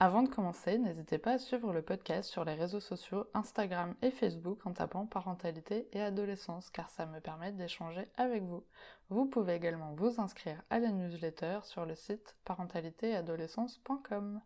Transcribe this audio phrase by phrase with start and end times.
[0.00, 4.12] Avant de commencer, n'hésitez pas à suivre le podcast sur les réseaux sociaux Instagram et
[4.12, 8.64] Facebook en tapant parentalité et adolescence car ça me permet d'échanger avec vous.
[9.10, 14.40] Vous pouvez également vous inscrire à la newsletter sur le site parentalitéadolescence.com.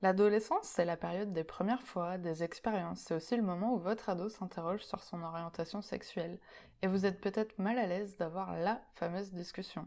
[0.00, 4.08] L'adolescence, c'est la période des premières fois, des expériences, c'est aussi le moment où votre
[4.08, 6.38] ado s'interroge sur son orientation sexuelle
[6.80, 9.86] et vous êtes peut-être mal à l'aise d'avoir la fameuse discussion.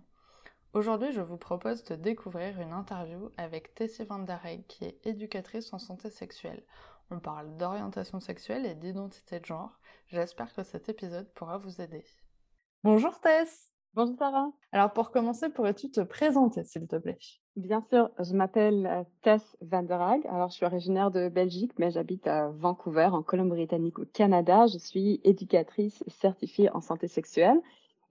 [0.78, 5.74] Aujourd'hui, je vous propose de découvrir une interview avec Tessie Van Der qui est éducatrice
[5.74, 6.62] en santé sexuelle.
[7.10, 9.80] On parle d'orientation sexuelle et d'identité de genre.
[10.06, 12.06] J'espère que cet épisode pourra vous aider.
[12.84, 17.18] Bonjour Tess Bonjour Sarah Alors pour commencer, pourrais-tu te présenter s'il te plaît?
[17.56, 20.00] Bien sûr, je m'appelle euh, Tess Van Der.
[20.30, 24.68] Alors je suis originaire de Belgique, mais j'habite à Vancouver, en Colombie-Britannique au Canada.
[24.68, 27.60] Je suis éducatrice certifiée en santé sexuelle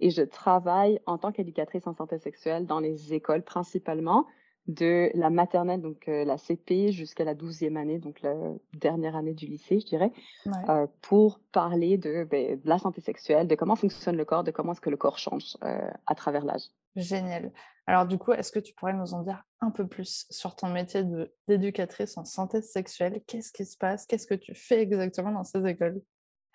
[0.00, 4.26] et je travaille en tant qu'éducatrice en santé sexuelle dans les écoles principalement
[4.66, 8.34] de la maternelle, donc euh, la CP, jusqu'à la douzième année, donc la
[8.74, 10.12] dernière année du lycée, je dirais,
[10.68, 14.50] euh, pour parler de, ben, de, la santé sexuelle, de comment fonctionne le corps, de
[14.50, 16.64] comment est-ce que le corps change euh, à travers l'âge.
[16.96, 17.52] Génial.
[17.86, 20.68] Alors du coup, est-ce que tu pourrais nous en dire un peu plus sur ton
[20.68, 21.04] métier
[21.46, 23.22] d'éducatrice en santé sexuelle?
[23.26, 24.06] Qu'est-ce qui se passe?
[24.06, 26.02] Qu'est-ce que tu fais exactement dans ces écoles?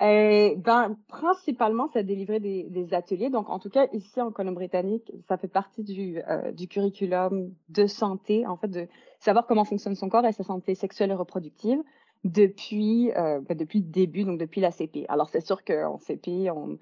[0.01, 3.29] Euh, ben, principalement, ça délivrer des, des, ateliers.
[3.29, 7.85] Donc, en tout cas, ici en Colombie-Britannique, ça fait partie du, euh, du curriculum de
[7.85, 8.87] santé, en fait, de
[9.19, 11.79] savoir comment fonctionne son corps et sa santé sexuelle et reproductive
[12.23, 15.05] depuis, euh, ben, depuis le début, donc depuis la CP.
[15.07, 16.79] Alors, c'est sûr qu'en CP, on,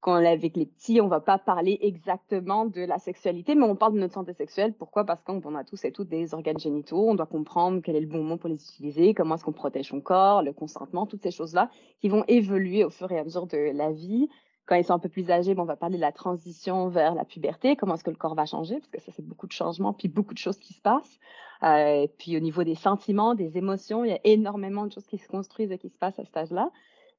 [0.00, 3.64] quand on est avec les petits, on va pas parler exactement de la sexualité, mais
[3.64, 4.72] on parle de notre santé sexuelle.
[4.72, 5.04] Pourquoi?
[5.04, 7.08] Parce qu'on a tous et toutes des organes génitaux.
[7.08, 9.88] On doit comprendre quel est le bon moment pour les utiliser, comment est-ce qu'on protège
[9.88, 11.70] son corps, le consentement, toutes ces choses-là
[12.00, 14.28] qui vont évoluer au fur et à mesure de la vie.
[14.66, 17.24] Quand ils sont un peu plus âgés, on va parler de la transition vers la
[17.24, 19.92] puberté, comment est-ce que le corps va changer, parce que ça, c'est beaucoup de changements,
[19.92, 21.20] puis beaucoup de choses qui se passent.
[21.62, 25.18] Euh, puis au niveau des sentiments, des émotions, il y a énormément de choses qui
[25.18, 26.70] se construisent et qui se passent à cet âge-là.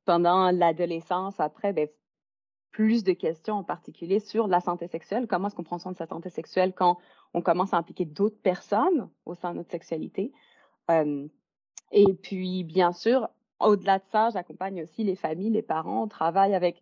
[0.03, 1.87] Pendant l'adolescence, après, ben,
[2.71, 5.27] plus de questions en particulier sur la santé sexuelle.
[5.27, 6.97] Comment est-ce qu'on prend soin de sa santé sexuelle quand
[7.33, 10.31] on commence à impliquer d'autres personnes au sein de notre sexualité?
[11.91, 13.27] et puis, bien sûr,
[13.59, 16.03] au-delà de ça, j'accompagne aussi les familles, les parents.
[16.03, 16.81] On travaille avec.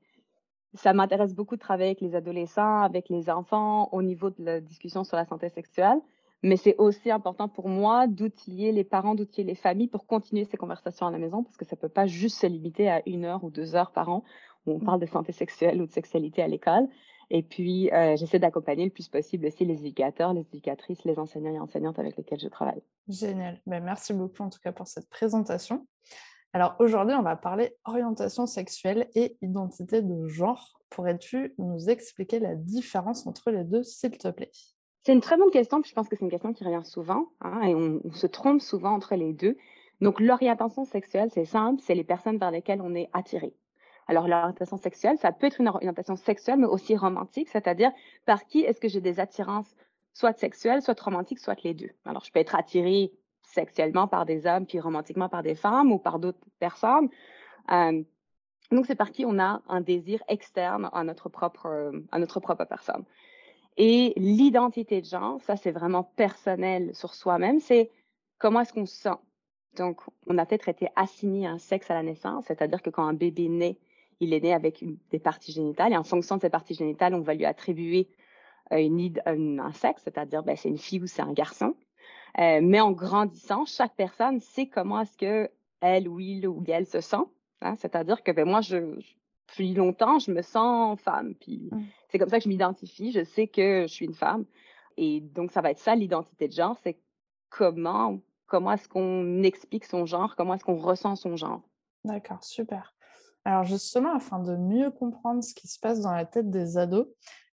[0.73, 4.59] Ça m'intéresse beaucoup de travailler avec les adolescents, avec les enfants au niveau de la
[4.59, 6.00] discussion sur la santé sexuelle.
[6.44, 10.57] Mais c'est aussi important pour moi d'outiller les parents, d'outiller les familles pour continuer ces
[10.57, 13.25] conversations à la maison parce que ça ne peut pas juste se limiter à une
[13.25, 14.23] heure ou deux heures par an
[14.66, 16.88] où on parle de santé sexuelle ou de sexualité à l'école.
[17.30, 21.53] Et puis, euh, j'essaie d'accompagner le plus possible aussi les éducateurs, les éducatrices, les enseignants
[21.53, 22.81] et enseignantes avec lesquels je travaille.
[23.08, 23.59] Génial.
[23.66, 25.88] Ben, merci beaucoup en tout cas pour cette présentation.
[26.53, 30.80] Alors aujourd'hui, on va parler orientation sexuelle et identité de genre.
[30.90, 34.52] Pourrais-tu nous expliquer la différence entre les deux, s'il te plaît?
[35.03, 37.28] C'est une très bonne question, puis je pense que c'est une question qui revient souvent,
[37.42, 39.58] hein, et on, on, se trompe souvent entre les deux.
[40.02, 43.53] Donc l'orientation sexuelle, c'est simple, c'est les personnes vers lesquelles on est attiré.
[44.07, 47.91] Alors, l'orientation sexuelle, ça peut être une orientation sexuelle, mais aussi romantique, c'est-à-dire
[48.25, 49.75] par qui est-ce que j'ai des attirances,
[50.13, 51.89] soit sexuelles, soit romantiques, soit les deux.
[52.05, 53.11] Alors, je peux être attirée
[53.41, 57.09] sexuellement par des hommes, puis romantiquement par des femmes ou par d'autres personnes.
[57.71, 58.03] Euh,
[58.71, 62.66] donc, c'est par qui on a un désir externe à notre propre, à notre propre
[62.66, 63.05] personne.
[63.77, 67.59] Et l'identité de genre, ça, c'est vraiment personnel sur soi-même.
[67.59, 67.91] C'est
[68.37, 69.17] comment est-ce qu'on se sent.
[69.75, 73.13] Donc, on a peut-être été assigné un sexe à la naissance, c'est-à-dire que quand un
[73.13, 73.77] bébé naît,
[74.20, 77.22] il est né avec des parties génitales et en fonction de ces parties génitales, on
[77.22, 78.08] va lui attribuer
[78.72, 81.76] euh, une, un sexe, c'est-à-dire ben, c'est une fille ou c'est un garçon.
[82.40, 85.50] Euh, mais en grandissant, chaque personne sait comment est-ce que
[85.81, 87.24] elle ou il ou elle se sent.
[87.62, 87.76] Hein.
[87.76, 89.00] C'est-à-dire que ben, moi, je,
[89.48, 91.35] depuis longtemps, je me sens femme.
[91.35, 91.84] Puis mmh.
[92.09, 93.11] c'est comme ça que je m'identifie.
[93.11, 94.46] Je sais que je suis une femme.
[94.97, 96.97] Et donc, ça va être ça l'identité de genre, c'est
[97.50, 101.61] comment, comment est-ce qu'on explique son genre, comment est-ce qu'on ressent son genre.
[102.03, 102.95] D'accord, super.
[103.46, 107.08] Alors justement, afin de mieux comprendre ce qui se passe dans la tête des ados,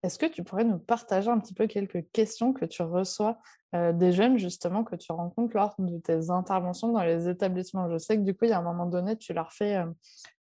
[0.04, 3.38] est-ce que tu pourrais nous partager un petit peu quelques questions que tu reçois
[3.76, 7.92] euh, des jeunes justement que tu rencontres lors de tes interventions dans les établissements?
[7.92, 9.86] Je sais que du coup, il y a un moment donné, tu leur fais euh,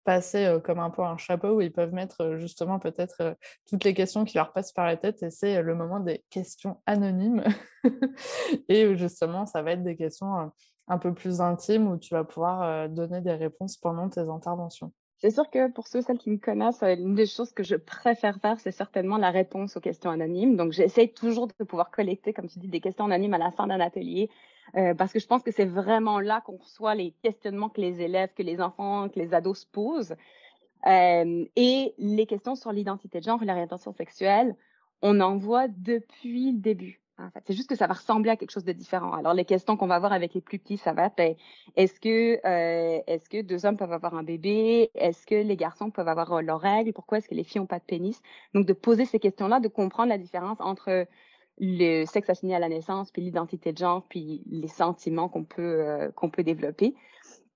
[0.05, 3.95] passer euh, comme un peu un chapeau où ils peuvent mettre justement peut-être toutes les
[3.95, 7.45] questions qui leur passent par la tête et c'est le moment des questions anonymes.
[8.69, 10.51] et justement, ça va être des questions
[10.89, 14.93] un peu plus intimes où tu vas pouvoir donner des réponses pendant tes interventions.
[15.19, 17.75] C'est sûr que pour ceux, celles qui me connaissent, euh, l'une des choses que je
[17.75, 20.57] préfère faire, c'est certainement la réponse aux questions anonymes.
[20.57, 23.67] Donc, j'essaie toujours de pouvoir collecter, comme tu dis, des questions anonymes à la fin
[23.67, 24.29] d'un atelier,
[24.77, 28.03] euh, parce que je pense que c'est vraiment là qu'on reçoit les questionnements que les
[28.03, 30.17] élèves, que les enfants, que les ados se posent.
[30.87, 34.55] Euh, et les questions sur l'identité de genre et l'orientation sexuelle,
[35.01, 37.01] on en voit depuis le début.
[37.47, 39.13] C'est juste que ça va ressembler à quelque chose de différent.
[39.13, 41.35] Alors, les questions qu'on va voir avec les plus petits, ça va être ben,
[41.75, 44.91] est-ce que, euh, est-ce que deux hommes peuvent avoir un bébé?
[44.95, 46.93] Est-ce que les garçons peuvent avoir euh, leurs règles?
[46.93, 48.21] Pourquoi est-ce que les filles n'ont pas de pénis?
[48.53, 51.07] Donc, de poser ces questions-là, de comprendre la différence entre
[51.59, 55.63] le sexe assigné à la naissance, puis l'identité de genre, puis les sentiments qu'on peut,
[55.63, 56.95] euh, qu'on peut développer.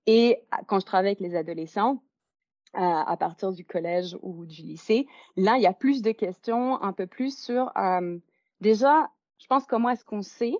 [0.07, 2.01] Et quand je travaille avec les adolescents,
[2.73, 5.05] à partir du collège ou du lycée,
[5.35, 7.69] là, il y a plus de questions, un peu plus sur
[8.61, 9.09] déjà
[9.41, 10.55] je pense comment est-ce qu'on sait,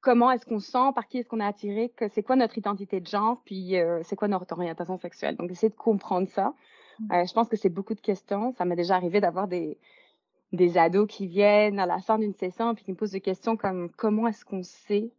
[0.00, 3.00] comment est-ce qu'on sent, par qui est-ce qu'on est attiré, que c'est quoi notre identité
[3.00, 5.36] de genre, puis euh, c'est quoi notre orientation sexuelle?
[5.36, 6.54] Donc, essayer de comprendre ça.
[6.98, 7.12] Mmh.
[7.12, 8.52] Euh, je pense que c'est beaucoup de questions.
[8.52, 9.78] Ça m'est déjà arrivé d'avoir des,
[10.52, 13.56] des ados qui viennent à la fin d'une session puis qui me posent des questions
[13.56, 15.12] comme comment est-ce qu'on sait,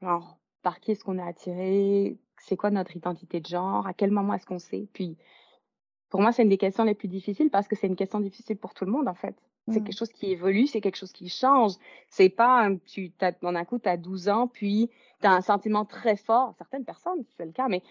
[0.00, 4.12] genre, par qui est-ce qu'on est attiré, c'est quoi notre identité de genre, à quel
[4.12, 4.86] moment est-ce qu'on sait?
[4.92, 5.16] Puis,
[6.08, 8.56] pour moi, c'est une des questions les plus difficiles parce que c'est une question difficile
[8.58, 9.34] pour tout le monde, en fait.
[9.68, 9.84] C'est mmh.
[9.84, 11.72] quelque chose qui évolue, c'est quelque chose qui change.
[12.08, 14.90] C'est pas, tu, d'un coup, tu as 12 ans, puis
[15.20, 16.54] tu as un sentiment très fort.
[16.58, 17.82] Certaines personnes, c'est le cas, mais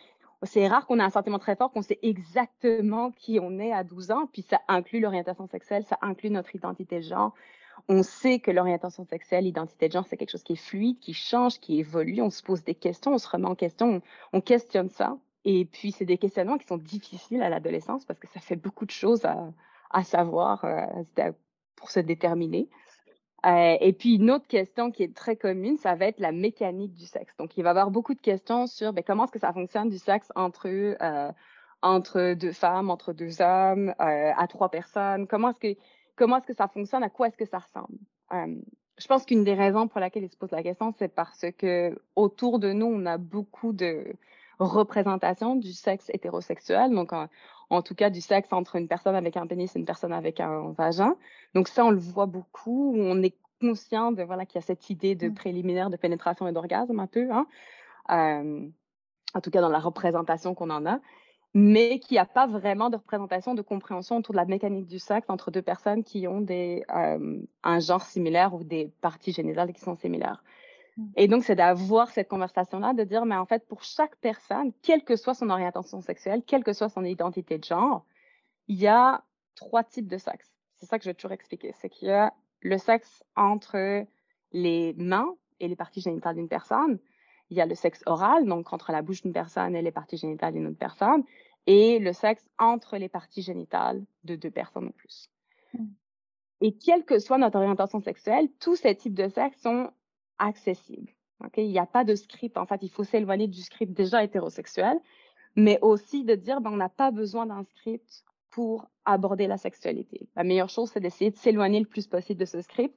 [0.43, 3.83] c'est rare qu'on ait un sentiment très fort, qu'on sait exactement qui on est à
[3.83, 7.33] 12 ans, puis ça inclut l'orientation sexuelle, ça inclut notre identité de genre.
[7.87, 11.13] On sait que l'orientation sexuelle, l'identité de genre, c'est quelque chose qui est fluide, qui
[11.13, 12.21] change, qui évolue.
[12.21, 14.01] On se pose des questions, on se remet en question,
[14.33, 15.17] on, questionne ça.
[15.43, 18.85] Et puis, c'est des questionnements qui sont difficiles à l'adolescence parce que ça fait beaucoup
[18.85, 19.51] de choses à,
[19.91, 20.85] à savoir, euh,
[21.75, 22.69] pour se déterminer.
[23.45, 26.93] Euh, et puis, une autre question qui est très commune, ça va être la mécanique
[26.93, 27.35] du sexe.
[27.37, 29.89] Donc, il va y avoir beaucoup de questions sur ben, comment est-ce que ça fonctionne
[29.89, 31.31] du sexe entre, euh,
[31.83, 35.27] entre deux femmes, entre deux hommes, euh, à trois personnes?
[35.27, 35.79] Comment est-ce que,
[36.15, 37.03] comment est-ce que ça fonctionne?
[37.03, 37.97] À quoi est-ce que ça ressemble?
[38.97, 41.97] je pense qu'une des raisons pour laquelle il se pose la question, c'est parce que
[42.15, 44.15] autour de nous, on a beaucoup de
[44.59, 46.91] représentations du sexe hétérosexuel.
[47.69, 50.39] En tout cas du sexe entre une personne avec un pénis et une personne avec
[50.39, 51.15] un vagin.
[51.53, 52.95] Donc ça, on le voit beaucoup.
[52.97, 55.33] On est conscient de voilà qu'il y a cette idée de mmh.
[55.33, 57.47] préliminaire de pénétration et d'orgasme un peu, hein.
[58.09, 60.99] en tout cas dans la représentation qu'on en a,
[61.53, 64.99] mais qu'il n'y a pas vraiment de représentation de compréhension autour de la mécanique du
[64.99, 69.79] sexe entre deux personnes qui ont des, un genre similaire ou des parties génitales qui
[69.79, 70.43] sont similaires.
[71.15, 75.03] Et donc, c'est d'avoir cette conversation-là, de dire, mais en fait, pour chaque personne, quelle
[75.03, 78.05] que soit son orientation sexuelle, quelle que soit son identité de genre,
[78.67, 79.23] il y a
[79.55, 80.53] trois types de sexe.
[80.75, 81.73] C'est ça que je vais toujours expliquer.
[81.73, 84.05] C'est qu'il y a le sexe entre
[84.51, 86.99] les mains et les parties génitales d'une personne.
[87.49, 90.17] Il y a le sexe oral, donc entre la bouche d'une personne et les parties
[90.17, 91.23] génitales d'une autre personne.
[91.67, 95.29] Et le sexe entre les parties génitales de deux personnes ou plus.
[95.73, 95.85] Mmh.
[96.61, 99.91] Et quelle que soit notre orientation sexuelle, tous ces types de sexe sont
[100.39, 101.11] accessible.
[101.57, 102.57] Il n'y a pas de script.
[102.57, 104.97] En fait, il faut s'éloigner du script déjà hétérosexuel,
[105.55, 110.27] mais aussi de dire ben, on n'a pas besoin d'un script pour aborder la sexualité.
[110.35, 112.95] La meilleure chose, c'est d'essayer de s'éloigner le plus possible de ce script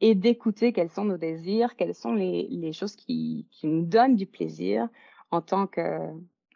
[0.00, 4.88] et d'écouter quels sont nos désirs, quelles sont les, choses qui, nous donnent du plaisir
[5.30, 5.98] en tant que,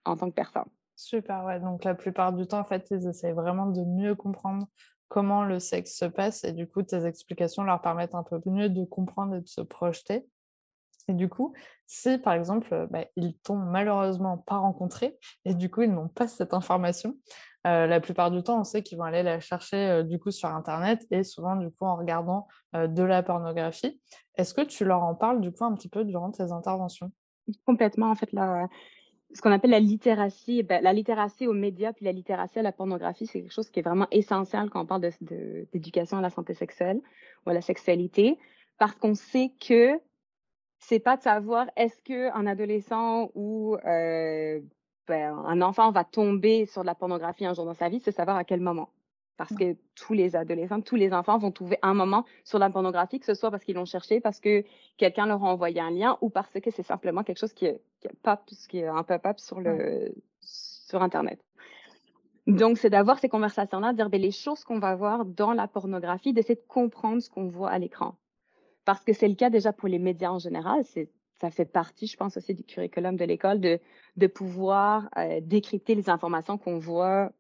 [0.05, 0.65] en tant que personne.
[0.97, 1.61] Super, ouais.
[1.61, 4.67] Donc la plupart du temps, en fait, ils essayent vraiment de mieux comprendre
[5.09, 8.69] comment le sexe se passe et du coup tes explications leur permettent un peu mieux
[8.69, 10.27] de comprendre et de se projeter.
[11.09, 11.53] Et du coup,
[11.87, 16.29] si par exemple bah, ils t'ont malheureusement pas rencontré et du coup ils n'ont pas
[16.29, 17.17] cette information,
[17.67, 20.31] euh, la plupart du temps on sait qu'ils vont aller la chercher euh, du coup
[20.31, 24.01] sur internet et souvent du coup en regardant euh, de la pornographie.
[24.37, 27.11] Est-ce que tu leur en parles du coup un petit peu durant tes interventions?
[27.67, 28.69] Complètement en fait là
[29.35, 32.73] ce qu'on appelle la littératie, ben, la littératie aux médias puis la littératie à la
[32.73, 35.11] pornographie, c'est quelque chose qui est vraiment essentiel quand on parle
[35.73, 37.01] d'éducation à la santé sexuelle
[37.45, 38.39] ou à la sexualité,
[38.79, 39.99] parce qu'on sait que
[40.87, 44.61] c'est pas de savoir est-ce qu'un adolescent ou euh,
[45.09, 48.13] ben, un enfant va tomber sur de la pornographie un jour dans sa vie, c'est
[48.13, 48.91] savoir à quel moment.
[49.37, 53.19] Parce que tous les adolescents, tous les enfants vont trouver un moment sur la pornographie,
[53.19, 54.63] que ce soit parce qu'ils l'ont cherché, parce que
[54.97, 57.81] quelqu'un leur a envoyé un lien ou parce que c'est simplement quelque chose qui est,
[58.01, 61.41] qui est, pop, qui est un pop-up sur, le, sur Internet.
[62.47, 65.67] Donc, c'est d'avoir ces conversations-là, de dire ben, les choses qu'on va voir dans la
[65.67, 68.15] pornographie, d'essayer de comprendre ce qu'on voit à l'écran.
[68.85, 70.85] Parce que c'est le cas déjà pour les médias en général.
[70.85, 71.11] C'est
[71.41, 73.81] ça fait partie, je pense, aussi du curriculum de l'école de,
[74.17, 77.33] de pouvoir euh, décrypter les informations qu'on voit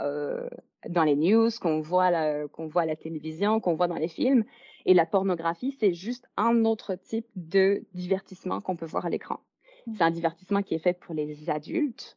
[0.00, 0.48] euh,
[0.88, 4.44] dans les news, qu'on voit, qu'on voit à la télévision, qu'on voit dans les films.
[4.86, 9.40] Et la pornographie, c'est juste un autre type de divertissement qu'on peut voir à l'écran.
[9.86, 9.94] Mmh.
[9.96, 12.16] C'est un divertissement qui est fait pour les adultes.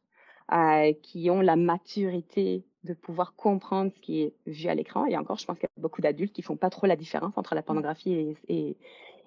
[0.52, 5.06] euh, qui ont la maturité de pouvoir comprendre ce qui est vu à l'écran.
[5.06, 7.38] Et encore, je pense qu'il y a beaucoup d'adultes qui font pas trop la différence
[7.38, 8.78] entre la pornographie et, et,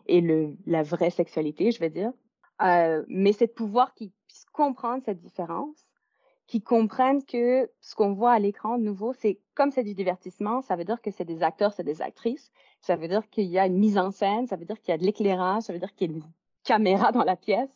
[0.06, 2.12] et le, la vraie sexualité, je vais dire.
[2.62, 5.86] Euh, mais c'est de pouvoir qu'ils puissent comprendre cette différence,
[6.46, 10.62] qu'ils comprennent que ce qu'on voit à l'écran de nouveau, c'est comme c'est du divertissement,
[10.62, 13.58] ça veut dire que c'est des acteurs, c'est des actrices, ça veut dire qu'il y
[13.58, 15.78] a une mise en scène, ça veut dire qu'il y a de l'éclairage, ça veut
[15.78, 16.22] dire qu'il y a une
[16.64, 17.70] caméra dans la pièce.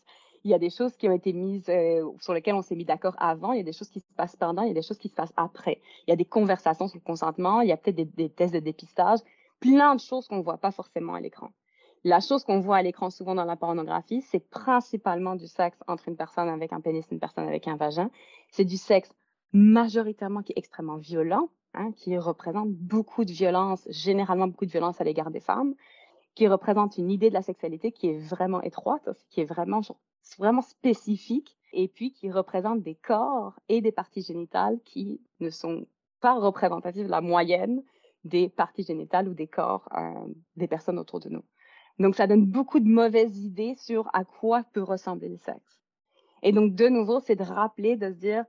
[0.47, 2.85] Il y a des choses qui ont été mises, euh, sur lesquelles on s'est mis
[2.85, 4.83] d'accord avant, il y a des choses qui se passent pendant, il y a des
[4.83, 5.81] choses qui se passent après.
[6.07, 8.61] Il y a des conversations sur le consentement, il y a peut-être des, tests de
[8.61, 9.19] dépistage,
[9.59, 11.50] plein de choses qu'on ne voit pas forcément à l'écran.
[12.05, 16.07] La chose qu'on voit à l'écran souvent dans la pornographie, c'est principalement du sexe entre
[16.07, 18.09] une personne avec un pénis et une personne avec un vagin.
[18.53, 19.12] C'est du sexe
[19.53, 25.00] majoritairement qui est extrêmement violent, hein, qui représente beaucoup de violence, généralement beaucoup de violence
[25.00, 25.75] à l'égard des femmes,
[26.37, 29.81] qui représente une idée de la sexualité qui est vraiment étroite, qui est vraiment,
[30.38, 35.87] vraiment spécifique, et puis qui représente des corps et des parties génitales qui ne sont
[36.21, 37.83] pas représentatives de la moyenne
[38.25, 41.45] des parties génitales ou des corps euh, des personnes autour de nous.
[41.99, 45.83] Donc, ça donne beaucoup de mauvaises idées sur à quoi peut ressembler le sexe.
[46.42, 48.45] Et donc, de nouveau, c'est de rappeler, de se dire,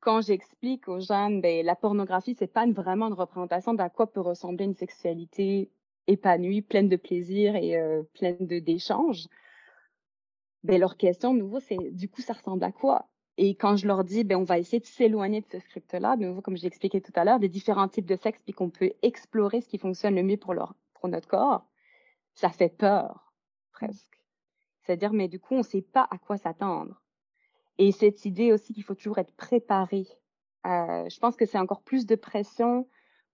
[0.00, 4.20] quand j'explique aux jeunes, ben, la pornographie, c'est pas vraiment une représentation d'à quoi peut
[4.20, 5.70] ressembler une sexualité
[6.06, 9.28] épanouie, pleine de plaisir et euh, pleine d'échanges.
[10.64, 13.08] Ben, leur question, de nouveau, c'est du coup, ça ressemble à quoi?
[13.38, 16.26] Et quand je leur dis, ben, on va essayer de s'éloigner de ce script-là, de
[16.26, 18.92] nouveau, comme j'ai expliqué tout à l'heure, des différents types de sexe, puis qu'on peut
[19.02, 21.66] explorer ce qui fonctionne le mieux pour, leur, pour notre corps,
[22.34, 23.32] ça fait peur,
[23.72, 24.22] presque.
[24.82, 27.00] C'est-à-dire, mais du coup, on ne sait pas à quoi s'attendre.
[27.78, 30.06] Et cette idée aussi qu'il faut toujours être préparé.
[30.66, 32.86] Euh, je pense que c'est encore plus de pression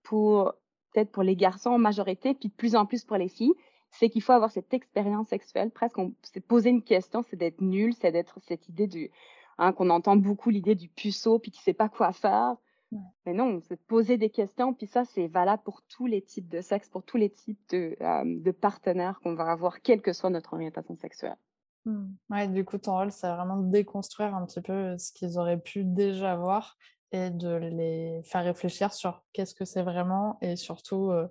[0.02, 0.54] pour,
[0.92, 3.54] peut-être pour les garçons en majorité, puis de plus en plus pour les filles.
[3.90, 7.94] C'est qu'il faut avoir cette expérience sexuelle, presque, c'est poser une question, c'est d'être nul,
[7.94, 9.10] c'est d'être cette idée du,
[9.58, 12.56] hein, qu'on entend beaucoup l'idée du puceau, puis qui sait pas quoi faire.
[13.26, 16.48] Mais non, c'est de poser des questions, puis ça, c'est valable pour tous les types
[16.48, 20.14] de sexe, pour tous les types de, euh, de partenaires qu'on va avoir, quelle que
[20.14, 21.36] soit notre orientation sexuelle.
[21.84, 22.06] Mmh.
[22.30, 25.60] Ouais, du coup, ton rôle, c'est vraiment de déconstruire un petit peu ce qu'ils auraient
[25.60, 26.78] pu déjà voir
[27.12, 31.26] et de les faire réfléchir sur qu'est-ce que c'est vraiment et surtout euh,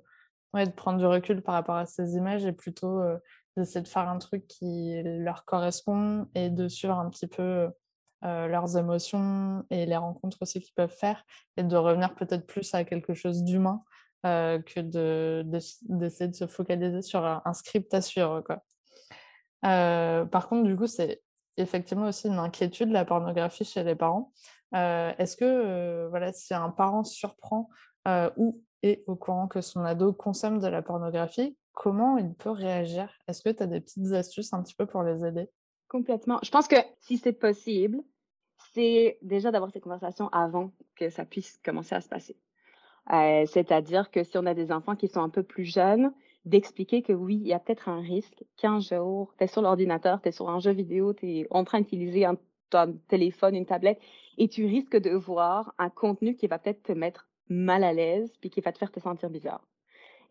[0.54, 3.18] ouais, de prendre du recul par rapport à ces images et plutôt euh,
[3.56, 7.70] d'essayer de faire un truc qui leur correspond et de suivre un petit peu
[8.24, 11.24] euh, leurs émotions et les rencontres aussi qu'ils peuvent faire
[11.58, 13.84] et de revenir peut-être plus à quelque chose d'humain
[14.25, 18.42] euh, que d'essayer de, se focaliser sur un, script à suivre.
[18.42, 18.63] Quoi.
[19.62, 21.22] Par contre, du coup, c'est
[21.58, 24.32] effectivement aussi une inquiétude, la pornographie chez les parents.
[24.74, 27.70] Est-ce que, voilà, si un parent surprend
[28.36, 28.62] ou
[29.08, 33.10] au courant que son ado consomme de la pornographie, comment il peut réagir?
[33.27, 35.50] Est-ce que tu as des petites astuces un petit peu pour les aider?
[35.88, 36.39] Complètement.
[36.44, 38.01] Je pense que si c'est possible,
[38.74, 42.38] c'est déjà d'avoir ces conversations avant que ça puisse commencer à se passer.
[43.13, 46.12] Euh, c'est-à-dire que si on a des enfants qui sont un peu plus jeunes,
[46.46, 50.22] d'expliquer que oui, il y a peut-être un risque qu'un jour, tu es sur l'ordinateur,
[50.22, 52.38] tu es sur un jeu vidéo, tu es en train d'utiliser un,
[52.70, 54.00] ton téléphone, une tablette,
[54.38, 58.32] et tu risques de voir un contenu qui va peut-être te mettre mal à l'aise,
[58.39, 59.68] puis qui va te faire te sentir bizarre.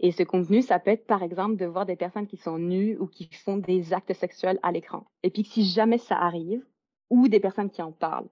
[0.00, 2.98] Et ce contenu, ça peut être par exemple de voir des personnes qui sont nues
[2.98, 5.06] ou qui font des actes sexuels à l'écran.
[5.22, 6.64] Et puis si jamais ça arrive,
[7.08, 8.28] ou des personnes qui en parlent,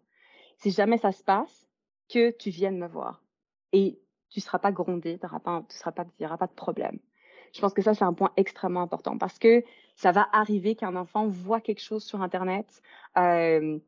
[0.58, 1.68] si jamais ça se passe,
[2.08, 3.22] que tu viennes me voir.
[3.72, 3.98] Et
[4.30, 5.26] tu ne seras pas grondé, tu
[5.76, 6.98] seras pas, il n'y aura pas de problème.
[7.52, 9.62] Je pense que ça, c'est un point extrêmement important parce que
[9.94, 12.82] ça va arriver qu'un enfant voit quelque chose sur Internet,
[13.16, 13.78] euh,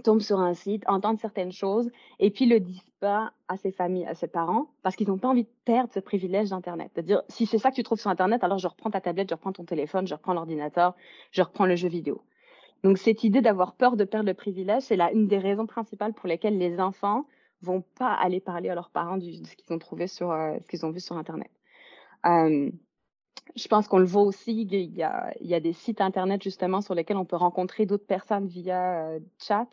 [0.00, 4.06] tombe sur un site, entendent certaines choses et puis le disent pas à ses familles,
[4.06, 6.90] à ses parents, parce qu'ils n'ont pas envie de perdre ce privilège d'Internet.
[6.94, 9.34] C'est-à-dire, si c'est ça que tu trouves sur Internet, alors je reprends ta tablette, je
[9.34, 10.94] reprends ton téléphone, je reprends l'ordinateur,
[11.30, 12.22] je reprends le jeu vidéo.
[12.82, 16.14] Donc, cette idée d'avoir peur de perdre le privilège, c'est là une des raisons principales
[16.14, 17.26] pour lesquelles les enfants
[17.62, 20.68] vont pas aller parler à leurs parents de ce qu'ils ont trouvé sur, euh, ce
[20.68, 21.50] qu'ils ont vu sur Internet.
[22.26, 22.70] Euh,
[23.56, 27.16] je pense qu'on le voit aussi, il y, a, des sites Internet justement sur lesquels
[27.16, 29.68] on peut rencontrer d'autres personnes via euh, chat.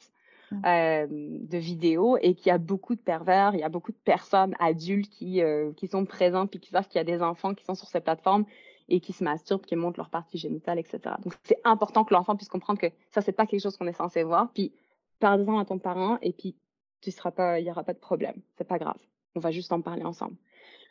[0.54, 3.98] Euh, de vidéos et qu'il y a beaucoup de pervers, il y a beaucoup de
[4.04, 5.42] personnes adultes qui,
[5.76, 8.00] qui sont présentes puis qui savent qu'il y a des enfants qui sont sur ces
[8.00, 8.46] plateformes
[8.90, 11.16] et qui se masturbent, qui montrent leur partie génitale, etc.
[11.24, 13.94] Donc c'est important que l'enfant puisse comprendre que ça, c'est pas quelque chose qu'on est
[13.94, 14.52] censé voir.
[14.54, 14.72] Puis
[15.20, 16.56] parle-en à ton parent et puis
[17.02, 18.42] tu seras pas, il y aura pas de problème.
[18.58, 18.98] C'est pas grave.
[19.36, 20.36] On va juste en parler ensemble.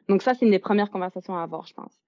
[0.08, 2.00] Donc ça, c'est une des premières conversations à avoir, je pense.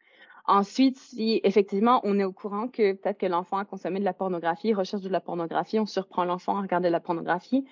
[0.48, 4.14] Ensuite, si effectivement on est au courant que peut-être que l'enfant a consommé de la
[4.14, 7.66] pornographie, recherche de la pornographie, on surprend l'enfant à regarder de la pornographie.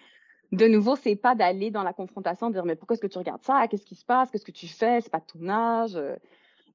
[0.52, 3.16] De nouveau, c'est pas d'aller dans la confrontation, de dire mais pourquoi est-ce que tu
[3.16, 3.66] regardes ça?
[3.66, 4.30] Qu'est-ce qui se passe?
[4.30, 5.00] Qu'est-ce que tu fais?
[5.00, 6.16] C'est pas de ton âge euh,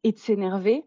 [0.03, 0.83] et de s'énerver.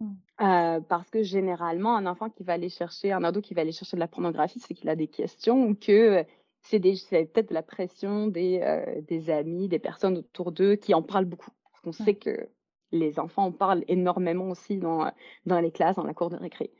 [0.00, 0.12] Mmh.
[0.40, 3.72] Euh, parce que généralement, un enfant qui va aller chercher, un ado qui va aller
[3.72, 6.24] chercher de la pornographie, c'est qu'il a des questions ou que
[6.62, 11.26] c'est peut-être la pression des, euh, des amis, des personnes autour d'eux qui en parlent
[11.26, 11.52] beaucoup.
[11.84, 12.48] On sait que
[12.92, 15.10] les enfants en parlent énormément aussi dans,
[15.46, 16.70] dans les classes, dans la cour de récré.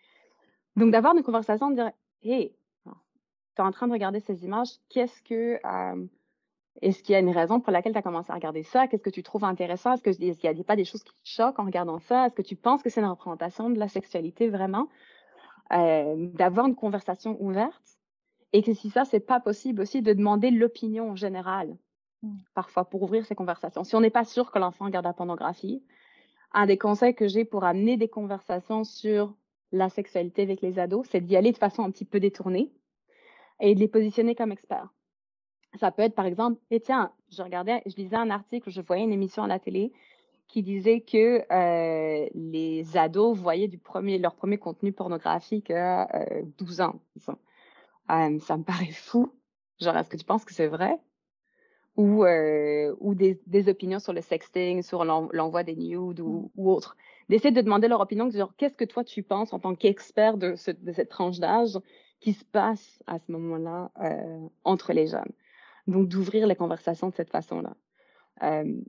[0.77, 4.71] Donc, d'avoir une conversation, de dire Hé, tu es en train de regarder ces images,
[4.89, 5.59] qu'est-ce que.
[5.65, 6.07] Euh,
[6.81, 8.87] est-ce qu'il y a une raison pour laquelle tu as commencé à regarder ça?
[8.87, 9.95] Qu'est-ce que tu trouves intéressant?
[9.95, 12.27] Est-ce qu'il n'y a pas des choses qui te choquent en regardant ça?
[12.27, 14.89] Est-ce que tu penses que c'est une représentation de la sexualité vraiment?
[15.73, 17.99] Euh, d'avoir une conversation ouverte
[18.53, 21.77] et que si ça, c'est pas possible aussi, de demander l'opinion générale.
[22.55, 23.85] Parfois, pour ouvrir ces conversations.
[23.85, 25.83] Si on n'est pas sûr que l'enfant regarde la pornographie,
[26.53, 29.35] un des conseils que j'ai pour amener des conversations sur
[29.73, 32.73] la sexualité avec les ados, c'est d'y aller de façon un petit peu détournée
[33.61, 34.89] et de les positionner comme experts.
[35.79, 39.05] Ça peut être, par exemple, et tiens, je regardais, je lisais un article, je voyais
[39.05, 39.93] une émission à la télé
[40.47, 43.71] qui disait que euh, les ados voyaient
[44.19, 46.09] leur premier contenu pornographique à
[46.57, 47.01] 12 euh, ans.
[48.11, 49.31] Euh, ça me paraît fou.
[49.79, 50.99] Genre, est-ce que tu penses que c'est vrai?
[51.99, 56.51] Ou, euh, ou des, des, opinions sur le sexting, sur l'envoi des nudes ou, mm.
[56.57, 56.97] ou autre.
[57.29, 60.55] D'essayer de demander leur opinion, genre, qu'est-ce que toi tu penses en tant qu'expert de,
[60.55, 61.77] ce, de cette tranche d'âge
[62.21, 65.33] qui se passe à ce moment-là euh, entre les jeunes?
[65.89, 67.77] Donc, d'ouvrir les conversations de cette façon-là.
[68.45, 68.81] Euh,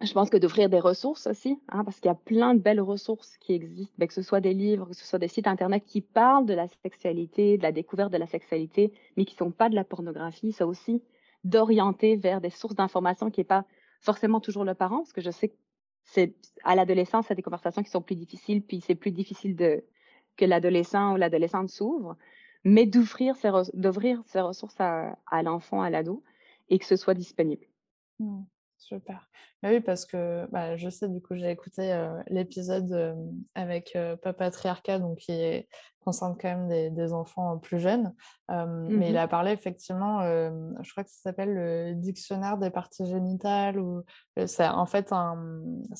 [0.00, 2.80] je pense que d'offrir des ressources aussi, hein, parce qu'il y a plein de belles
[2.80, 5.84] ressources qui existent, ben, que ce soit des livres, que ce soit des sites Internet
[5.84, 9.50] qui parlent de la sexualité, de la découverte de la sexualité, mais qui ne sont
[9.50, 11.02] pas de la pornographie, ça aussi,
[11.44, 13.64] d'orienter vers des sources d'informations qui n'est pas
[14.00, 15.56] forcément toujours le parent, parce que je sais que
[16.04, 19.56] c'est à l'adolescence, c'est des conversations qui sont plus difficiles, puis c'est plus difficile
[20.36, 22.16] que l'adolescent ou l'adolescente s'ouvre,
[22.64, 23.50] mais d'ouvrir ces
[24.40, 26.22] ressources à, à l'enfant, à l'ado,
[26.68, 27.66] et que ce soit disponible.
[28.18, 28.42] Mmh.
[28.80, 29.28] Super.
[29.62, 33.14] Bah oui, parce que bah, je sais, du coup, j'ai écouté l'épisode
[33.54, 35.66] avec Papa Triarca, donc qui
[36.00, 38.14] concerne quand même des, enfants plus jeunes.
[38.48, 43.06] Mais il mmh a parlé effectivement, je crois que ça s'appelle le dictionnaire des parties
[43.06, 44.02] génitales, ou
[44.46, 45.36] c'est en fait un,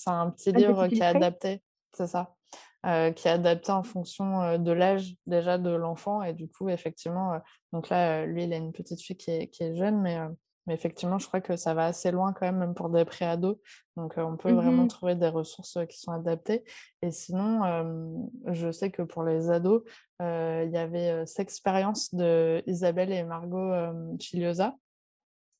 [0.06, 2.34] un petit livre qui est adapté, c'est ça.
[2.82, 7.38] qui est adapté en fonction de l'âge déjà de l'enfant et du coup effectivement
[7.74, 10.18] donc là lui il a une petite fille qui est, qui est jeune mais
[10.66, 13.60] mais effectivement, je crois que ça va assez loin quand même, même pour des préados.
[13.96, 16.64] Donc, on peut vraiment mmh trouver des ressources qui sont adaptées.
[17.02, 19.82] Et sinon, je sais que pour les ados,
[20.20, 23.72] il y avait cette expérience de Isabelle et Margot
[24.18, 24.74] Chiliosa,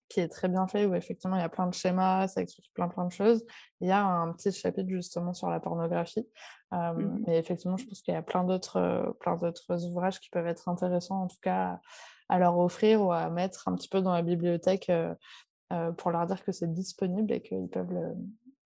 [0.09, 2.71] qui est très bien fait, où effectivement, il y a plein de schémas, ça explique
[2.75, 3.45] plein, plein de choses.
[3.81, 6.29] Il y a un petit chapitre justement sur la pornographie.
[6.73, 10.47] Mmh mais effectivement, je pense qu'il y a plein d'autres, plein d'autres ouvrages qui peuvent
[10.47, 11.81] être intéressants, en tout cas
[12.31, 15.13] à leur offrir ou à mettre un petit peu dans la bibliothèque euh,
[15.73, 17.93] euh, pour leur dire que c'est disponible et qu'ils peuvent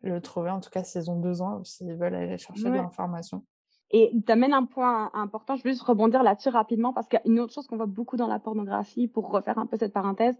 [0.02, 3.42] le, trouver, en tout cas s'ils ont besoin ou s'ils veulent aller chercher de l'information.
[3.90, 7.26] Et tu amènes un point important, je veux juste rebondir là-dessus rapidement parce qu'il y
[7.26, 9.92] a une autre chose qu'on voit beaucoup dans la pornographie, pour refaire un peu cette
[9.94, 10.36] parenthèse,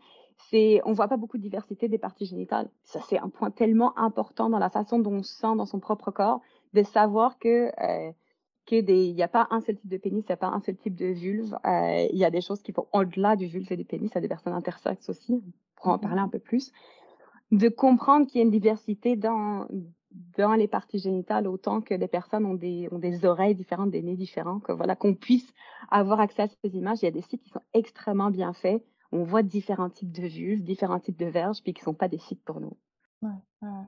[0.51, 2.69] c'est on voit pas beaucoup de diversité des parties génitales.
[2.83, 5.81] Ça, c'est un point tellement important dans la façon dont on se sent dans son
[5.81, 6.41] propre corps,
[6.75, 8.13] de savoir que euh,
[8.65, 10.77] qu'il n'y a pas un seul type de pénis, il n'y a pas un seul
[10.77, 11.55] type de vulve.
[11.67, 14.11] Euh, il y a des choses qui vont au-delà du vulve et du pénis.
[14.11, 15.43] Il y a des personnes intersexes aussi,
[15.77, 16.73] pour en parler un peu plus.
[17.51, 19.67] De comprendre qu'il y a une diversité dans,
[20.57, 22.89] les parties génitales autant que les personnes ont des,
[23.25, 25.53] oreilles différentes, des nez différents, voilà, qu'on puisse
[25.91, 26.99] avoir accès à ces images.
[27.03, 28.85] Il y a des sites qui sont extrêmement bien faits.
[29.13, 32.09] On voit différents types de vulves, différents types de verges, puis qui ne sont pas
[32.09, 32.77] des sites pour nous.
[33.23, 33.31] Ouais,
[33.63, 33.85] ouais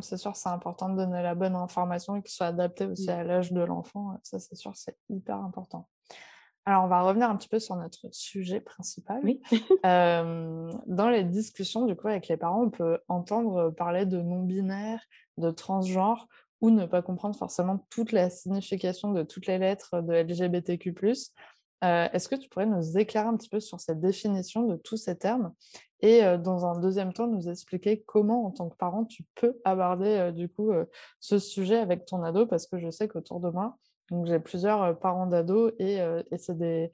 [0.00, 3.10] c'est sûr, c'est important de donner la bonne information et qu'il soit adapté aussi mmh.
[3.10, 4.18] à l'âge de l'enfant.
[4.22, 5.88] Ça, c'est sûr, c'est hyper important.
[6.66, 9.20] Alors, on va revenir un petit peu sur notre sujet principal.
[9.22, 9.42] Oui.
[9.82, 15.00] dans les discussions, du coup, avec les parents, on peut entendre parler de non-binaire,
[15.36, 16.26] de transgenre,
[16.62, 20.94] ou ne pas comprendre forcément toute la signification de toutes les lettres de LGBTQ+.
[21.84, 24.96] Euh, est-ce que tu pourrais nous éclairer un petit peu sur cette définition de tous
[24.96, 25.52] ces termes
[26.00, 29.60] et euh, dans un deuxième temps nous expliquer comment en tant que parent tu peux
[29.64, 30.72] aborder euh, du coup
[31.20, 32.46] ce sujet avec ton ado?
[32.46, 33.76] Parce que je sais qu'autour de moi
[34.24, 35.98] j'ai plusieurs parents d'ados et,
[36.36, 36.90] c'est des,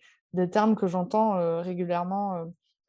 [0.51, 2.47] termes que j'entends régulièrement mmh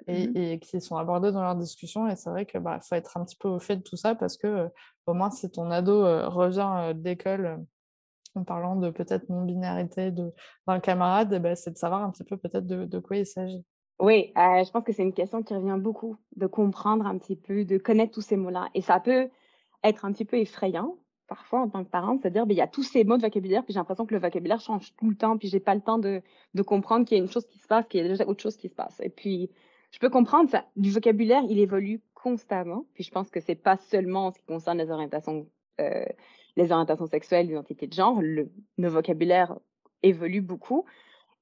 [0.08, 3.24] et, qui sont abordés dans leurs discussions et c'est vrai que bah faut être un
[3.24, 4.68] petit peu au fait de tout ça parce que
[5.06, 7.64] au moins si ton ado revient d'école
[8.36, 12.38] en parlant de peut-être non-binarité d'un camarade, eh ben, c'est de savoir un petit peu
[12.38, 13.64] peut-être de, quoi il s'agit.
[14.00, 17.36] Oui, euh, je pense que c'est une question qui revient beaucoup, de comprendre un petit
[17.36, 18.70] peu, de connaître tous ces mots-là.
[18.74, 19.30] Et ça peut
[19.84, 22.58] être un petit peu effrayant, parfois, en tant que parent, de se dire, ben, il
[22.58, 25.10] y a tous ces mots de vocabulaire, puis j'ai l'impression que le vocabulaire change tout
[25.10, 26.22] le temps, puis j'ai pas le temps de,
[26.54, 28.42] de comprendre qu'il y a une chose qui se passe, qu'il y a déjà autre
[28.42, 29.00] chose qui se passe.
[29.04, 29.52] Et puis,
[29.92, 30.66] je peux comprendre ça.
[30.76, 32.86] Du vocabulaire, il évolue constamment.
[32.94, 35.48] Puis je pense que c'est pas seulement en ce qui concerne les orientations
[35.80, 36.06] euh,
[36.56, 39.58] les orientations sexuelles, l'identité de genre, le, vocabulaire
[40.04, 40.86] évolue beaucoup.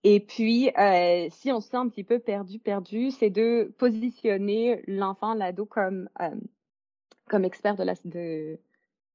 [0.03, 4.81] Et puis, euh, si on se sent un petit peu perdu, perdu, c'est de positionner
[4.87, 6.29] l'enfant, l'ado comme, euh,
[7.27, 8.59] comme expert de la, de,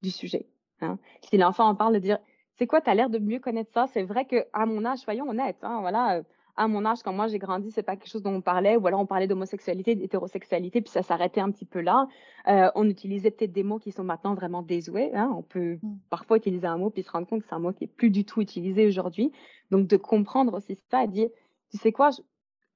[0.02, 0.46] du sujet.
[0.80, 0.98] Hein.
[1.22, 2.18] Si l'enfant en parle, de dire,
[2.57, 3.87] c'est quoi, tu as l'air de mieux connaître ça.
[3.92, 6.22] C'est vrai qu'à mon âge, soyons honnêtes, hein, voilà,
[6.56, 8.86] à mon âge, quand moi j'ai grandi, c'est pas quelque chose dont on parlait, ou
[8.86, 12.08] alors on parlait d'homosexualité, d'hétérosexualité, puis ça s'arrêtait un petit peu là.
[12.48, 15.12] Euh, on utilisait peut-être des mots qui sont maintenant vraiment désuets.
[15.14, 15.32] Hein.
[15.36, 15.96] On peut mmh.
[16.10, 18.10] parfois utiliser un mot puis se rendre compte que c'est un mot qui est plus
[18.10, 19.32] du tout utilisé aujourd'hui.
[19.70, 21.28] Donc de comprendre aussi ça et dire,
[21.70, 22.10] tu sais quoi,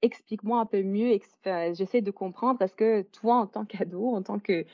[0.03, 4.39] explique-moi un peu mieux, j'essaie de comprendre parce que toi, en tant qu'ado, en tant
[4.39, 4.65] que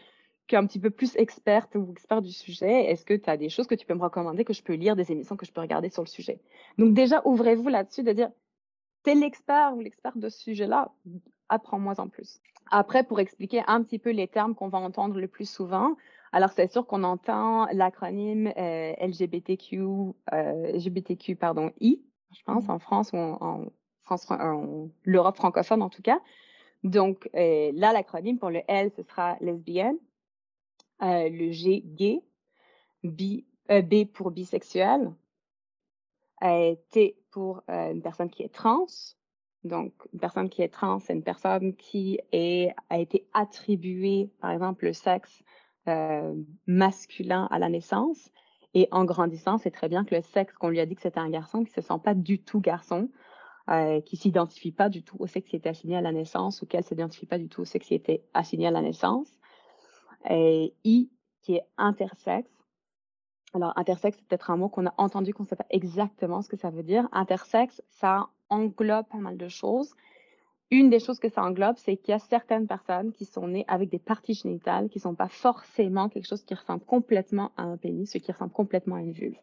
[0.46, 3.66] qu'un petit peu plus experte ou expert du sujet, est-ce que tu as des choses
[3.66, 5.88] que tu peux me recommander, que je peux lire, des émissions que je peux regarder
[5.88, 6.38] sur le sujet?
[6.76, 8.30] Donc déjà, ouvrez-vous là-dessus de dire,
[9.04, 10.92] t'es l'expert ou l'expert de ce sujet-là,
[11.48, 12.40] apprends-moi en plus.
[12.70, 15.96] Après, pour expliquer un petit peu les termes qu'on va entendre le plus souvent,
[16.32, 22.70] alors c'est sûr qu'on entend l'acronyme euh, LGBTQ, euh, LGBTQ pardon, I, je pense, mmh.
[22.70, 23.66] en France ou en,
[24.02, 26.20] France, en l'Europe francophone en tout cas.
[26.82, 29.96] Donc euh, là, l'acronyme pour le L, ce sera lesbienne,
[31.02, 32.22] euh, le G, gay,
[33.02, 35.12] B, euh, B pour bisexuel,
[36.40, 38.86] T pour euh, une personne qui est trans.
[39.64, 44.50] Donc, une personne qui est trans, c'est une personne qui est, a été attribuée, par
[44.50, 45.42] exemple, le sexe
[45.88, 46.34] euh,
[46.66, 48.30] masculin à la naissance.
[48.74, 51.20] Et en grandissant, c'est très bien que le sexe qu'on lui a dit que c'était
[51.20, 53.08] un garçon, qui se sent pas du tout garçon,
[53.70, 56.66] euh, qui s'identifie pas du tout au sexe qui était assigné à la naissance ou
[56.66, 59.28] qu'elle s'identifie pas du tout au sexe qui était assigné à la naissance.
[60.28, 62.50] Et I, qui est intersexe,
[63.54, 66.48] alors, intersexe, c'est peut-être un mot qu'on a entendu, qu'on ne sait pas exactement ce
[66.48, 67.08] que ça veut dire.
[67.12, 69.94] Intersexe, ça englobe pas mal de choses.
[70.70, 73.64] Une des choses que ça englobe, c'est qu'il y a certaines personnes qui sont nées
[73.68, 77.62] avec des parties génitales qui ne sont pas forcément quelque chose qui ressemble complètement à
[77.62, 79.38] un pénis, ce qui ressemble complètement à une vulve.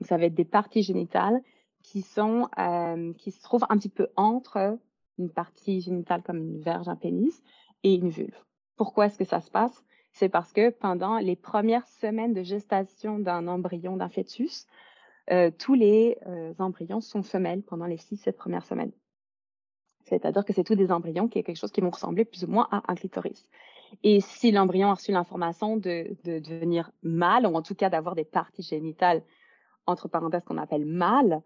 [0.00, 1.40] Donc, ça va être des parties génitales
[1.82, 4.76] qui sont, euh, qui se trouvent un petit peu entre
[5.18, 7.42] une partie génitale comme une verge, un pénis,
[7.84, 8.36] et une vulve.
[8.76, 9.84] Pourquoi est-ce que ça se passe?
[10.16, 14.66] C'est parce que pendant les premières semaines de gestation d'un embryon, d'un fœtus,
[15.30, 18.92] euh, tous les euh, embryons sont femelles pendant les six, sept premières semaines.
[20.04, 22.46] C'est-à-dire que c'est tous des embryons qui est quelque chose qui vont ressembler plus ou
[22.46, 23.46] moins à un clitoris.
[24.04, 28.24] Et si l'embryon a reçu l'information de, devenir mâle, ou en tout cas d'avoir des
[28.24, 29.22] parties génitales,
[29.84, 31.42] entre parenthèses, qu'on appelle mâle,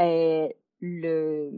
[0.00, 0.48] euh,
[0.80, 1.52] le,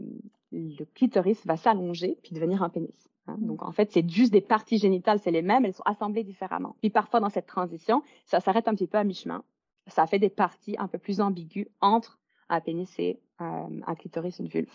[0.51, 3.09] le clitoris va s'allonger puis devenir un pénis.
[3.27, 3.37] Hein.
[3.39, 3.47] Mmh.
[3.47, 6.75] Donc, en fait, c'est juste des parties génitales, c'est les mêmes, elles sont assemblées différemment.
[6.81, 9.43] Puis parfois, dans cette transition, ça s'arrête un petit peu à mi-chemin.
[9.87, 14.39] Ça fait des parties un peu plus ambiguës entre un pénis et euh, un clitoris,
[14.39, 14.71] une vulve.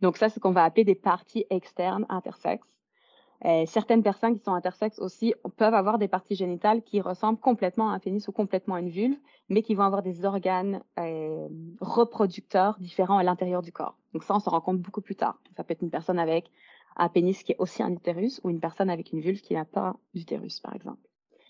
[0.00, 2.66] Donc, ça, c'est ce qu'on va appeler des parties externes intersexes.
[3.66, 7.94] Certaines personnes qui sont intersexes aussi peuvent avoir des parties génitales qui ressemblent complètement à
[7.94, 9.16] un pénis ou complètement à une vulve,
[9.48, 11.48] mais qui vont avoir des organes euh,
[11.80, 13.96] reproducteurs différents à l'intérieur du corps.
[14.12, 15.40] Donc ça, on se rend compte beaucoup plus tard.
[15.56, 16.50] Ça peut être une personne avec
[16.96, 19.64] un pénis qui est aussi un utérus ou une personne avec une vulve qui n'a
[19.64, 21.00] pas d'utérus, par exemple.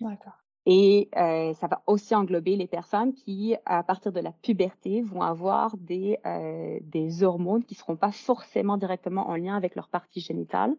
[0.01, 0.35] D'accord.
[0.67, 5.23] Et euh, ça va aussi englober les personnes qui, à partir de la puberté, vont
[5.23, 9.89] avoir des, euh, des hormones qui ne seront pas forcément directement en lien avec leur
[9.89, 10.77] partie génitale.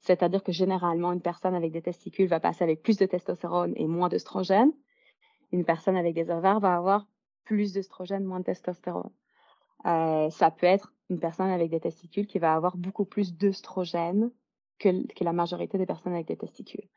[0.00, 3.86] C'est-à-dire que généralement, une personne avec des testicules va passer avec plus de testostérone et
[3.86, 4.72] moins d'œstrogène.
[5.52, 7.06] Une personne avec des ovaires va avoir
[7.44, 9.10] plus d'œstrogène, moins de testostérone.
[9.86, 14.30] Euh, ça peut être une personne avec des testicules qui va avoir beaucoup plus d'œstrogène
[14.78, 16.88] que, que, la majorité des personnes avec des testicules.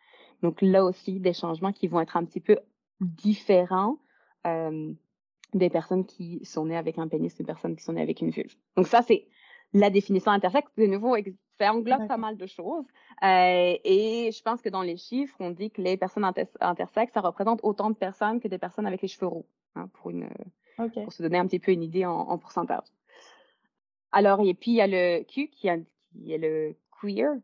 [0.41, 2.57] Donc là aussi, des changements qui vont être un petit peu
[3.01, 3.97] différents
[4.45, 4.93] euh,
[5.53, 8.31] des personnes qui sont nées avec un pénis, des personnes qui sont nées avec une
[8.31, 8.55] vulve.
[8.75, 9.27] Donc ça, c'est
[9.73, 10.71] la définition intersexe.
[10.77, 11.15] De nouveau,
[11.59, 12.85] ça englobe pas mal de choses.
[13.23, 17.21] Euh, et je pense que dans les chiffres, on dit que les personnes intersexes, ça
[17.21, 20.29] représente autant de personnes que des personnes avec les cheveux roux, hein, pour, une,
[20.75, 22.87] pour se donner un petit peu une idée en, en pourcentage.
[24.17, 27.35] Alors, et puis il y a le Q qui, est le queer.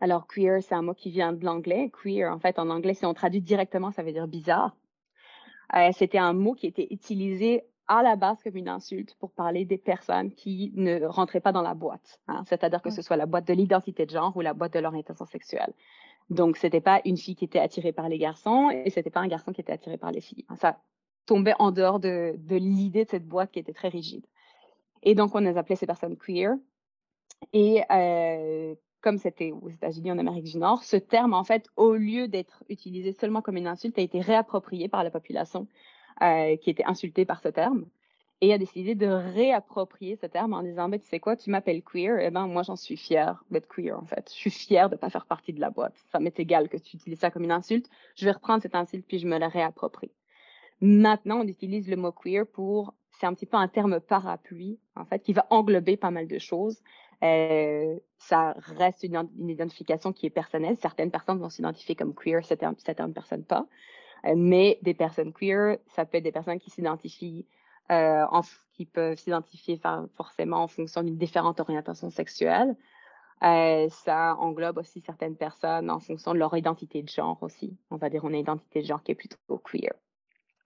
[0.00, 1.92] Alors, queer, c'est un mot qui vient de l'anglais.
[2.02, 4.76] Queer, en fait, en anglais, si on traduit directement, ça veut dire bizarre.
[5.76, 9.64] Euh, c'était un mot qui était utilisé à la base comme une insulte pour parler
[9.64, 12.18] des personnes qui ne rentraient pas dans la boîte.
[12.26, 12.42] Hein.
[12.48, 15.26] C'est-à-dire que ce soit la boîte de l'identité de genre ou la boîte de l'orientation
[15.26, 15.72] sexuelle.
[16.28, 19.28] Donc, c'était pas une fille qui était attirée par les garçons et c'était pas un
[19.28, 20.44] garçon qui était attiré par les filles.
[20.56, 20.80] Ça
[21.24, 24.26] tombait en dehors de, de l'idée de cette boîte qui était très rigide.
[25.02, 26.54] Et donc, on a appelé ces personnes queer.
[27.52, 31.94] Et euh, comme c'était aux États-Unis, en Amérique du Nord, ce terme, en fait, au
[31.94, 35.68] lieu d'être utilisé seulement comme une insulte, a été réapproprié par la population
[36.22, 37.86] euh, qui était insultée par ce terme
[38.40, 41.82] et a décidé de réapproprier ce terme en disant, ben, tu sais quoi, tu m'appelles
[41.82, 44.30] queer, eh ben, moi, j'en suis fière d'être queer, en fait.
[44.32, 45.96] Je suis fière de ne pas faire partie de la boîte.
[46.12, 47.90] Ça m'est égal que tu utilises ça comme une insulte.
[48.14, 50.12] Je vais reprendre cette insulte puis je me la réapproprie.
[50.80, 55.04] Maintenant, on utilise le mot queer pour c'est un petit peu un terme parapluie, en
[55.04, 56.82] fait, qui va englober pas mal de choses.
[57.24, 60.76] Euh, ça reste une, identification qui est personnelle.
[60.76, 63.66] Certaines personnes vont s'identifier comme queer, certaines, personnes pas.
[64.24, 67.46] Euh, mais des personnes queer, ça peut être des personnes qui s'identifient,
[67.90, 68.24] euh,
[68.72, 69.80] qui peuvent s'identifier
[70.14, 72.76] forcément en fonction d'une différente orientation sexuelle.
[73.42, 77.76] Euh, ça englobe aussi certaines personnes en fonction de leur identité de genre aussi.
[77.90, 79.92] On va dire une identité de genre qui est plutôt queer.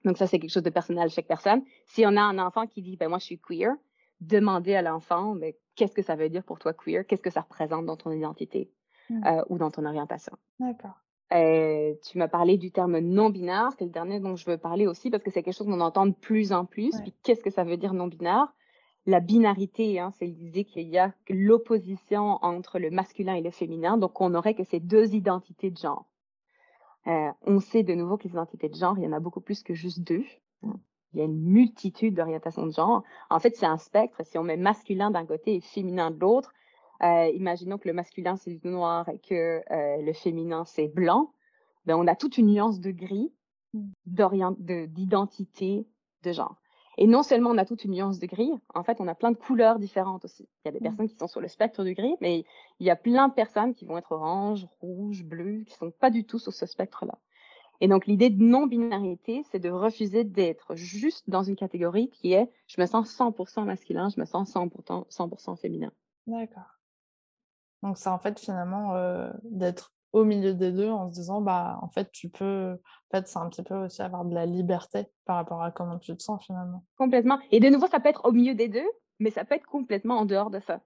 [0.04, 1.62] Donc ça, c'est quelque chose de personnel à chaque personne.
[1.86, 3.72] Si on a un enfant qui dit, ben moi, je suis queer,
[4.20, 7.06] demandez à l'enfant, ben, qu'est-ce que ça veut dire pour toi queer?
[7.06, 8.70] Qu'est-ce que ça représente dans ton identité
[9.10, 9.26] mmh.
[9.26, 10.36] euh, ou dans ton orientation?
[10.58, 10.98] D'accord.
[11.32, 15.08] Euh, tu m'as parlé du terme non-binaire, c'est le dernier dont je veux parler aussi
[15.08, 16.94] parce que c'est quelque chose qu'on entend de plus en plus.
[17.00, 18.52] Puis qu'est-ce que ça veut dire non-binaire?
[19.06, 23.96] La binarité, hein, c'est l'idée qu'il y a l'opposition entre le masculin et le féminin.
[23.96, 26.06] Donc, on aurait que ces deux identités de genre.
[27.06, 29.40] Euh, on sait de nouveau que les identités de genre, il y en a beaucoup
[29.40, 30.24] plus que juste deux.
[30.62, 33.02] Il y a une multitude d'orientations de genre.
[33.28, 34.24] En fait, c'est un spectre.
[34.24, 36.54] Si on met masculin d'un côté et féminin de l'autre,
[37.02, 41.32] euh, imaginons que le masculin c'est du noir et que euh, le féminin c'est blanc,
[41.84, 43.32] ben, on a toute une nuance de gris
[44.06, 45.86] d'identité
[46.22, 46.61] de, de genre.
[46.98, 49.30] Et non seulement on a toute une nuance de gris, en fait, on a plein
[49.30, 50.46] de couleurs différentes aussi.
[50.64, 50.82] Il y a des mmh.
[50.82, 52.44] personnes qui sont sur le spectre du gris, mais
[52.80, 56.10] il y a plein de personnes qui vont être orange, rouge, bleu, qui sont pas
[56.10, 57.18] du tout sur ce spectre-là.
[57.80, 62.48] Et donc, l'idée de non-binarité, c'est de refuser d'être juste dans une catégorie qui est
[62.68, 65.90] je me sens 100% masculin, je me sens 100%, 100 féminin.
[66.28, 66.78] D'accord.
[67.82, 71.78] Donc, c'est en fait finalement euh, d'être au milieu des deux en se disant bah
[71.82, 75.06] en fait tu peux en fait c'est un petit peu aussi avoir de la liberté
[75.24, 76.84] par rapport à comment tu te sens finalement.
[76.96, 77.38] Complètement.
[77.50, 80.18] Et de nouveau ça peut être au milieu des deux mais ça peut être complètement
[80.18, 80.80] en dehors de ça.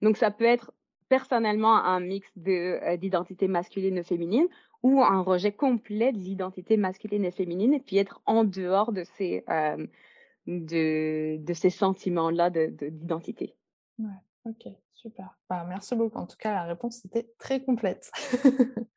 [0.00, 0.72] Donc ça peut être
[1.08, 4.46] personnellement un mix de euh, d'identité masculine et féminine
[4.82, 9.04] ou un rejet complet de l'identité masculine et féminine et puis être en dehors de
[9.18, 9.86] ces euh,
[10.46, 13.54] de, de ces sentiments là de d'identité.
[13.98, 14.06] Ouais
[14.46, 15.34] ok Super.
[15.48, 16.18] Bah, merci beaucoup.
[16.18, 18.10] En tout cas, la réponse était très complète.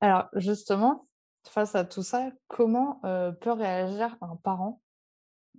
[0.00, 1.06] Alors, justement,
[1.46, 4.80] face à tout ça, comment euh, peut réagir un parent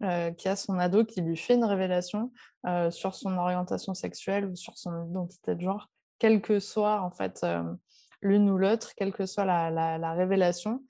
[0.02, 2.32] euh, qui a son ado qui lui fait une révélation
[2.65, 7.12] euh, sur son orientation sexuelle ou sur son identité de genre, quelle que soit en
[7.12, 7.45] fait
[8.24, 10.84] l'une ou l'autre, quelle que soit la révélation?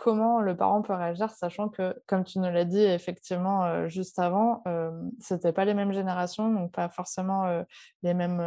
[0.00, 4.18] Comment le parent peut réagir, sachant que, comme tu nous l'as dit effectivement euh, juste
[4.18, 7.62] avant, euh, c'était pas les mêmes générations, donc pas forcément euh,
[8.02, 8.40] les mêmes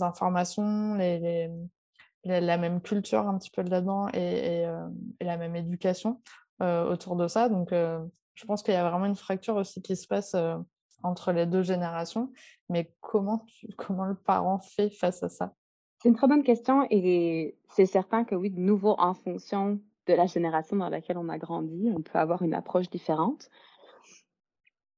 [0.00, 1.50] informations, les,
[2.24, 4.64] la même culture un petit peu là-dedans et,
[5.20, 6.22] la même éducation
[6.60, 7.50] autour de ça.
[7.50, 10.34] Donc, je pense qu'il y a vraiment une fracture aussi qui se passe
[11.02, 12.32] entre les deux générations.
[12.70, 13.44] Mais comment,
[13.76, 15.52] comment le parent fait face à ça?
[16.02, 20.14] C'est une très bonne question et c'est certain que oui, de nouveau, en fonction de
[20.14, 23.48] la génération dans laquelle on a grandi, on peut avoir une approche différente.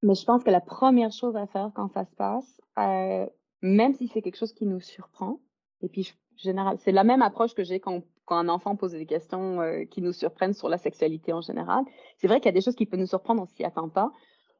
[0.03, 3.27] Mais je pense que la première chose à faire quand ça se passe, euh,
[3.63, 5.41] même si c'est quelque chose qui nous surprend,
[5.81, 9.07] et puis général, c'est la même approche que j'ai quand, quand, un enfant pose des
[9.07, 11.85] questions euh, qui nous surprennent sur la sexualité en général.
[12.19, 14.13] C'est vrai qu'il y a des choses qui peuvent nous surprendre, on s'y attend pas.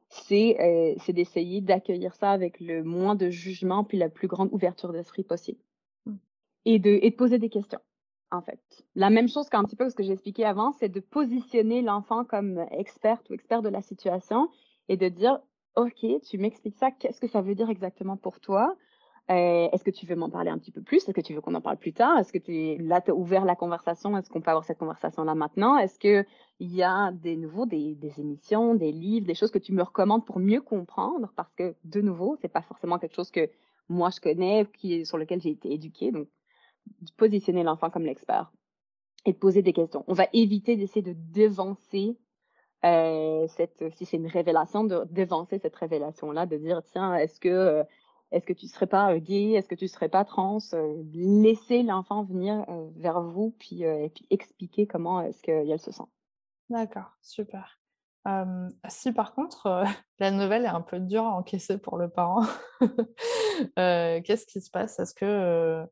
[0.09, 4.93] C'est euh, d'essayer d'accueillir ça avec le moins de jugement puis la plus grande ouverture
[4.93, 5.59] d'esprit possible.
[6.07, 6.15] Mmh.
[6.65, 7.81] Et de, et de poser des questions
[8.31, 8.61] en fait.
[8.95, 12.25] La même chose qu'un petit peu ce que j'ai expliqué avant, c'est de positionner l'enfant
[12.25, 14.49] comme experte ou expert de la situation
[14.89, 15.41] et de dire,
[15.77, 18.77] OK, tu m'expliques ça, qu'est-ce que ça veut dire exactement pour toi?
[19.29, 20.99] Euh, est-ce que tu veux m'en parler un petit peu plus?
[20.99, 22.17] Est-ce que tu veux qu'on en parle plus tard?
[22.19, 24.17] Est-ce que tu là, tu as ouvert la conversation?
[24.17, 25.77] Est-ce qu'on peut avoir cette conversation-là maintenant?
[25.77, 26.25] Est-ce qu'il
[26.61, 30.39] y a des nouveaux, des, émissions, des livres, des choses que tu me recommandes pour
[30.39, 31.33] mieux comprendre?
[31.35, 33.51] Parce que, de nouveau, c'est pas forcément quelque chose que
[33.89, 36.13] moi je connais, qui, sur lequel j'ai été éduquée.
[37.01, 38.53] De positionner l'enfant comme l'expert
[39.25, 40.05] et de poser des questions.
[40.07, 42.17] On va éviter d'essayer de dévancer
[42.85, 47.49] euh, cette, si c'est une révélation, de dévancer cette révélation-là, de dire tiens, est-ce que
[47.49, 47.85] euh,
[48.33, 50.59] est-ce que tu serais pas euh, gay, est-ce que tu serais pas trans,
[51.13, 52.65] laissez l'enfant venir
[52.97, 56.05] vers vous puis et puis expliquer comment est-ce qu'elle se sent.
[56.69, 57.81] D'accord, super.
[58.89, 59.85] si par contre
[60.19, 62.45] la nouvelle est un peu dure à encaisser pour le parent,
[63.77, 64.99] qu'est-ce qui se passe?
[64.99, 65.85] Est-ce que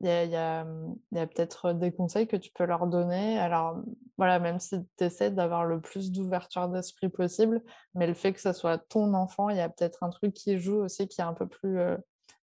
[0.00, 3.38] il y a, mmh, peut-être des conseils que tu peux leur donner?
[3.38, 3.82] Alors,
[4.18, 7.62] voilà, même si tu essaies d'avoir le plus d'ouverture d'esprit possible,
[7.94, 10.58] mais le fait que ce soit ton enfant, il y a peut-être un truc qui
[10.58, 11.78] joue aussi qui est un peu plus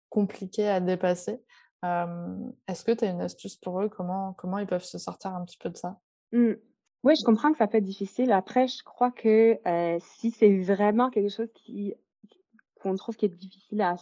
[0.09, 1.43] compliqué à dépasser.
[1.83, 3.89] Est-ce que tu as une astuce pour eux?
[3.89, 5.99] Comment, comment ils peuvent se sortir un petit peu de ça?
[6.33, 6.53] Mmh.
[7.03, 8.31] Oui, je comprends que ça peut être difficile.
[8.31, 9.59] Après, je crois que
[10.19, 11.49] si c'est vraiment quelque chose
[12.83, 13.97] qu'on trouve qui est difficile à,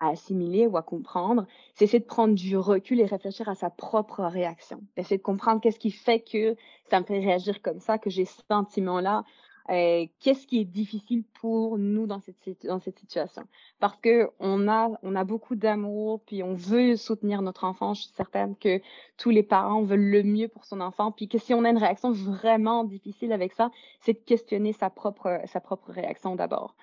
[0.00, 3.70] à assimiler ou à comprendre, c'est essayer de prendre du recul et réfléchir à sa
[3.70, 4.82] propre réaction.
[4.96, 6.56] Essayer de comprendre qu'est-ce qui fait que
[6.90, 9.24] ça me fait réagir comme ça, que j'ai ce sentiment-là.
[9.68, 13.44] qu'est-ce qui est difficile pour nous dans cette, dans cette situation.
[13.78, 17.94] Parce que on a, on a beaucoup d'amour, puis on veut soutenir notre enfant.
[17.94, 18.80] Je suis certaine que
[19.16, 21.78] tous les parents veulent le mieux pour son enfant, puis que si on a une
[21.78, 26.74] réaction vraiment difficile avec ça, c'est de questionner sa propre, sa propre réaction d'abord.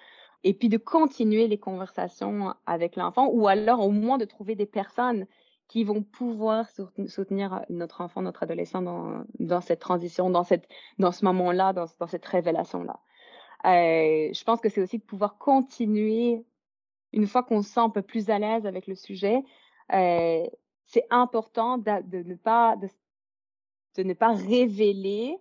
[0.44, 4.66] Et puis de continuer les conversations avec l'enfant, ou alors au moins de trouver des
[4.66, 5.28] personnes
[5.68, 6.68] qui vont pouvoir
[7.08, 12.26] soutenir notre enfant, notre adolescent dans, cette transition, dans, cette, dans ce moment-là, dans, cette
[12.26, 13.00] révélation-là.
[13.66, 16.46] Euh, je pense que c'est aussi de pouvoir continuer,
[17.12, 19.44] une fois qu'on se sent un peu plus à l'aise avec le sujet,
[19.94, 20.46] euh,
[20.86, 25.38] c'est important de, ne pas, de ne pas révéler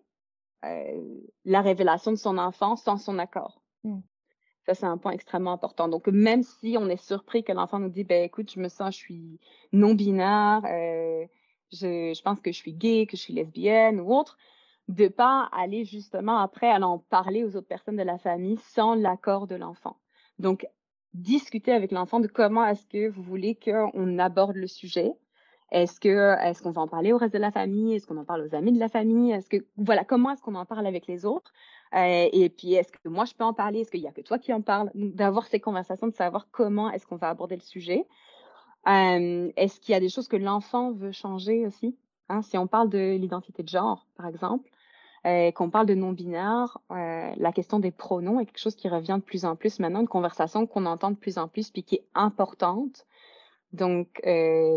[0.64, 3.61] euh, la révélation de son enfant sans son accord.
[3.85, 4.00] Mmh.
[4.66, 5.88] Ça, c'est un point extrêmement important.
[5.88, 8.94] Donc, même si on est surpris que l'enfant nous dit, ben écoute, je me sens,
[8.94, 9.40] je suis
[9.72, 11.24] non-binaire, euh,
[11.72, 14.37] je, pense que je suis gay, que je suis lesbienne ou autre,
[14.88, 19.46] de pas aller justement après en parler aux autres personnes de la famille sans l'accord
[19.46, 19.98] de l'enfant.
[20.40, 20.66] Donc,
[21.14, 25.12] discuter avec l'enfant de comment est-ce que vous voulez qu'on aborde le sujet.
[25.72, 27.94] Est-ce que est-ce qu'on va en parler au reste de la famille?
[27.94, 29.33] Est-ce qu'on en parle aux amis de la famille?
[29.33, 31.52] Est-ce que voilà comment est-ce qu'on en parle avec les autres?
[31.94, 33.81] Euh, et puis, est-ce que moi, je peux en parler?
[33.81, 34.90] Est-ce qu'il n'y a que toi qui en parles?
[34.94, 38.07] D'avoir ces conversations, de savoir comment est-ce qu'on va aborder le sujet.
[38.88, 41.96] Euh, est-ce qu'il y a des choses que l'enfant veut changer aussi?
[42.29, 42.42] Hein?
[42.42, 44.68] Si on parle de l'identité de genre, par exemple,
[45.27, 49.25] euh, qu'on parle de non-binaire, la question des pronoms est quelque chose qui revient de
[49.25, 52.07] plus en plus maintenant, une conversation qu'on entend de plus en plus, puis qui est
[52.14, 53.07] importante.
[53.72, 54.22] Donc,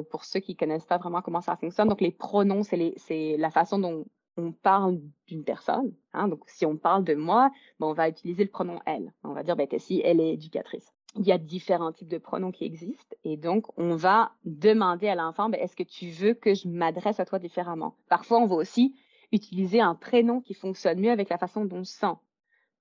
[0.10, 3.78] pour ceux qui connaissent pas vraiment comment ça fonctionne, donc les pronoms, c'est la façon
[3.78, 4.06] dont
[4.40, 5.94] on parle d'une personne.
[6.14, 9.14] Hein, donc, si on parle de moi, ben, on va utiliser le pronom elle.
[9.24, 10.94] On va dire, ben, si elle est éducatrice.
[11.16, 15.16] Il y a différents types de pronoms qui existent et donc on va demander à
[15.16, 17.96] l'enfant, ben, est-ce que tu veux que je m'adresse à toi différemment?
[18.10, 18.96] Parfois, on va aussi
[19.32, 22.16] utiliser un prénom qui fonctionne mieux avec la façon dont on se sent.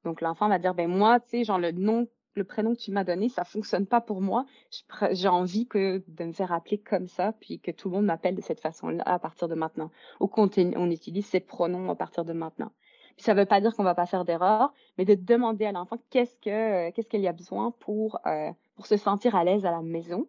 [0.05, 2.07] Donc, l'enfant va dire, ben, moi, tu sais, genre le nom
[2.39, 4.47] le prénom que tu m'as donné, ça fonctionne pas pour moi.
[5.11, 8.35] J'ai envie que de me faire appeler comme ça, puis que tout le monde m'appelle
[8.35, 9.91] de cette façon-là à partir de maintenant.
[10.21, 12.73] On utilise ces pronoms à partir de maintenant.
[13.19, 16.37] Ça veut pas dire qu'on va pas faire d'erreur, mais de demander à l'enfant qu'est-ce
[16.37, 19.83] que qu'est-ce qu'elle y a besoin pour euh, pour se sentir à l'aise à la
[19.83, 20.29] maison.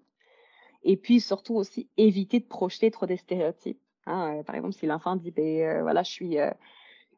[0.83, 3.79] Et puis surtout aussi éviter de projeter trop des stéréotypes.
[4.07, 4.39] Hein.
[4.39, 6.37] Euh, par exemple, si l'enfant dit ben euh, voilà, je suis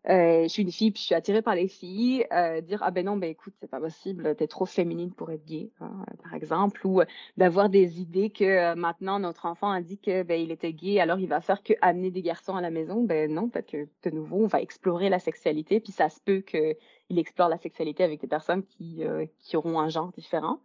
[0.09, 2.89] euh, je suis une fille, puis je suis attirée par les filles, euh, dire ah
[2.89, 6.33] ben non, ben écoute, c'est pas possible, t'es trop féminine pour être gay, hein, par
[6.33, 7.01] exemple, ou
[7.37, 10.99] d'avoir des idées que euh, maintenant notre enfant a dit que ben il était gay,
[10.99, 13.87] alors il va faire que amener des garçons à la maison, ben non, peut-être que
[14.09, 18.03] de nouveau on va explorer la sexualité, puis ça se peut qu'il explore la sexualité
[18.03, 19.03] avec des personnes qui
[19.37, 20.61] qui auront un genre différent.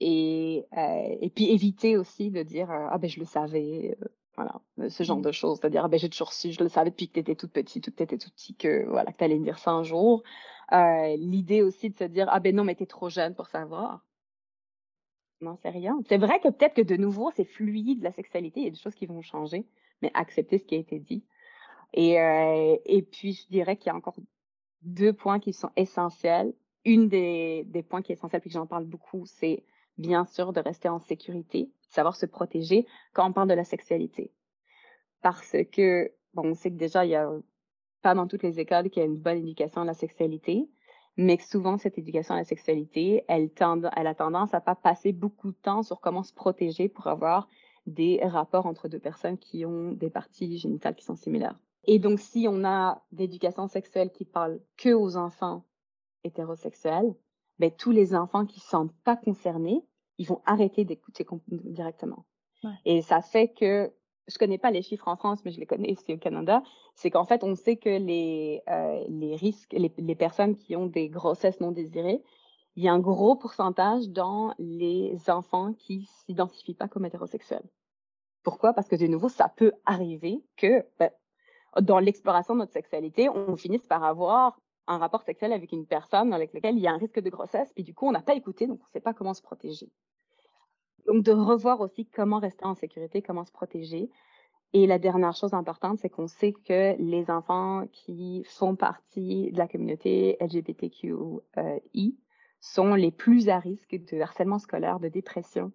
[0.00, 0.66] et,
[1.20, 3.96] et puis éviter aussi de dire ah ben je le savais
[4.36, 5.22] voilà, euh, ce genre mmh.
[5.22, 5.58] de choses.
[5.58, 7.88] C'est-à-dire, ah ben, j'ai toujours su, je le savais depuis que tu étais toute petite,
[7.88, 9.82] ou que tu étais tout petit, que, voilà, que tu allais me dire ça un
[9.82, 10.22] jour.
[10.72, 13.48] Euh, L'idée aussi de se dire, ah ben non, mais tu es trop jeune pour
[13.48, 14.04] savoir.
[15.40, 15.98] Non, c'est rien.
[16.08, 18.78] C'est vrai que peut-être que de nouveau, c'est fluide la sexualité, il y a des
[18.78, 19.66] choses qui vont changer,
[20.02, 21.24] mais accepter ce qui a été dit.
[21.92, 24.16] Et, euh, et puis, je dirais qu'il y a encore
[24.82, 26.54] deux points qui sont essentiels.
[26.84, 29.64] Une des, des points qui est essentiel, puis que j'en parle beaucoup, c'est
[29.98, 34.32] bien sûr de rester en sécurité, savoir se protéger quand on parle de la sexualité.
[35.22, 37.30] Parce que, bon, on sait que déjà, il y a
[38.02, 40.68] pas dans toutes les écoles qu'il y a une bonne éducation à la sexualité,
[41.16, 44.74] mais que souvent, cette éducation à la sexualité, elle, tend, elle a tendance à pas
[44.74, 47.48] passer beaucoup de temps sur comment se protéger pour avoir
[47.86, 51.58] des rapports entre deux personnes qui ont des parties génitales qui sont similaires.
[51.84, 55.64] Et donc, si on a d'éducation sexuelle qui parle que aux enfants
[56.24, 57.14] hétérosexuels,
[57.58, 59.84] ben, tous les enfants qui ne sentent pas concernés,
[60.18, 62.24] ils vont arrêter d'écouter directement.
[62.84, 63.92] Et ça fait que,
[64.26, 66.62] je connais pas les chiffres en France, mais je les connais ici au Canada,
[66.96, 70.86] c'est qu'en fait, on sait que les, euh, les risques, les, les, personnes qui ont
[70.86, 72.24] des grossesses non désirées,
[72.74, 77.68] il y a un gros pourcentage dans les enfants qui s'identifient pas comme hétérosexuels.
[78.42, 78.72] Pourquoi?
[78.72, 81.10] Parce que de nouveau, ça peut arriver que ben,
[81.80, 86.32] dans l'exploration de notre sexualité, on finisse par avoir un rapport sexuel avec une personne
[86.32, 88.34] avec laquelle il y a un risque de grossesse, puis du coup, on n'a pas
[88.34, 89.90] écouté, donc on ne sait pas comment se protéger.
[91.06, 94.10] Donc, de revoir aussi comment rester en sécurité, comment se protéger.
[94.72, 99.58] Et la dernière chose importante, c'est qu'on sait que les enfants qui font partie de
[99.58, 102.18] la communauté LGBTQI
[102.60, 105.72] sont les plus à risque de harcèlement scolaire, de dépression.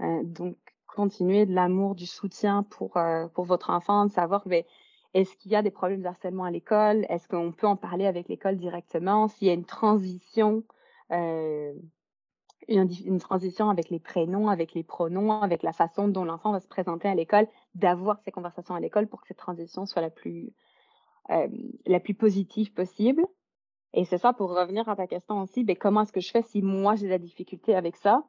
[0.00, 0.56] Euh, donc,
[0.86, 4.64] continuer de l'amour, du soutien pour, euh, pour votre enfant, de savoir que ben,
[5.14, 7.04] est-ce qu'il y a des problèmes de harcèlement à l'école?
[7.08, 9.28] Est-ce qu'on peut en parler avec l'école directement?
[9.28, 10.64] S'il y a une transition,
[11.10, 11.74] euh,
[12.68, 16.68] une, transition avec les prénoms, avec les pronoms, avec la façon dont l'enfant va se
[16.68, 20.52] présenter à l'école, d'avoir ces conversations à l'école pour que cette transition soit la plus,
[22.02, 23.26] plus positive possible?
[23.94, 26.42] Et c'est ça, pour revenir à ta question aussi, ben, comment est-ce que je fais
[26.42, 28.24] si moi j'ai de la difficulté avec ça?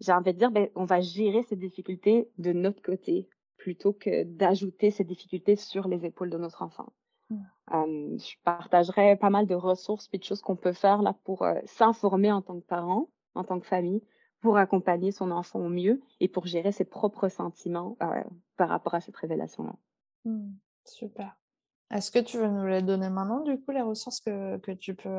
[0.00, 3.28] J'ai envie de dire, ben, on va gérer ces difficultés de notre côté
[3.60, 6.92] plutôt que d'ajouter ces difficultés sur les épaules de notre enfant.
[7.28, 8.16] Mmh.
[8.18, 12.32] je partagerai pas mal de ressources et de choses qu'on peut faire là pour s'informer
[12.32, 14.02] en tant que parent, en tant que famille,
[14.40, 17.96] pour accompagner son enfant au mieux et pour gérer ses propres sentiments
[18.56, 19.76] par rapport à cette révélation-là.
[20.24, 20.54] Mmh.
[20.84, 21.36] super.
[21.92, 24.94] Est-ce que tu veux nous les donner maintenant, du coup, les ressources que, que tu
[24.94, 25.18] peux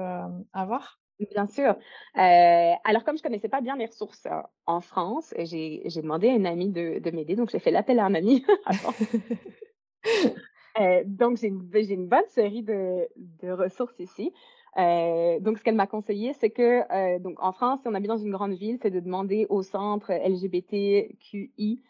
[0.52, 1.01] avoir?
[1.20, 1.76] Bien sûr.
[2.18, 4.28] Euh, alors, comme je connaissais pas bien les ressources
[4.66, 7.36] en France, j'ai demandé à une amie de, de m'aider.
[7.36, 8.44] Donc, j'ai fait l'appel à un ami.
[10.80, 14.34] euh, donc, j'ai une, une, bonne série de, de ressources ici.
[14.78, 18.18] Euh, donc, ce qu'elle m'a conseillé, c'est que, donc, en France, si on habite dans
[18.18, 21.84] une grande ville, c'est de demander au centre LGBTQI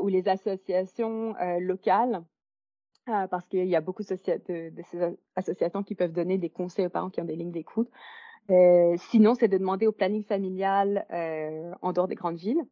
[0.00, 2.22] ou les associations locales
[3.30, 6.90] parce qu'il y a beaucoup de, de, ces associations qui peuvent donner des conseils aux
[6.90, 7.90] parents qui ont des lignes d'écoute.
[8.50, 12.62] Euh, sinon, c'est de demander au planning familial euh, en dehors des grandes villes.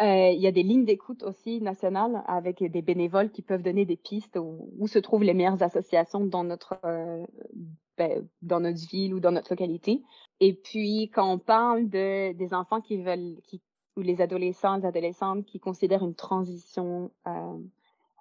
[0.00, 3.84] Euh, il y a des lignes d'écoute aussi nationales avec des bénévoles qui peuvent donner
[3.84, 6.78] des pistes où, se trouvent les meilleures associations dans notre,
[7.96, 10.02] ben, dans notre ville ou dans notre localité.
[10.38, 13.38] Et puis, quand on parle de, des enfants qui veulent,
[13.96, 17.10] ou les adolescents, les adolescentes qui considèrent une transition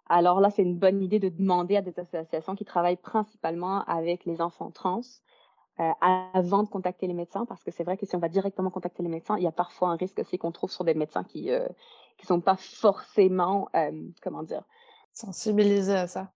[0.09, 4.25] alors là, c'est une bonne idée de demander à des associations qui travaillent principalement avec
[4.25, 5.01] les enfants trans
[5.79, 5.91] euh,
[6.33, 9.03] avant de contacter les médecins, parce que c'est vrai que si on va directement contacter
[9.03, 11.45] les médecins, il y a parfois un risque aussi qu'on trouve sur des médecins qui
[11.45, 11.67] ne euh,
[12.17, 13.91] qui sont pas forcément, euh,
[14.23, 14.63] comment dire,
[15.13, 16.31] sensibilisés à ça.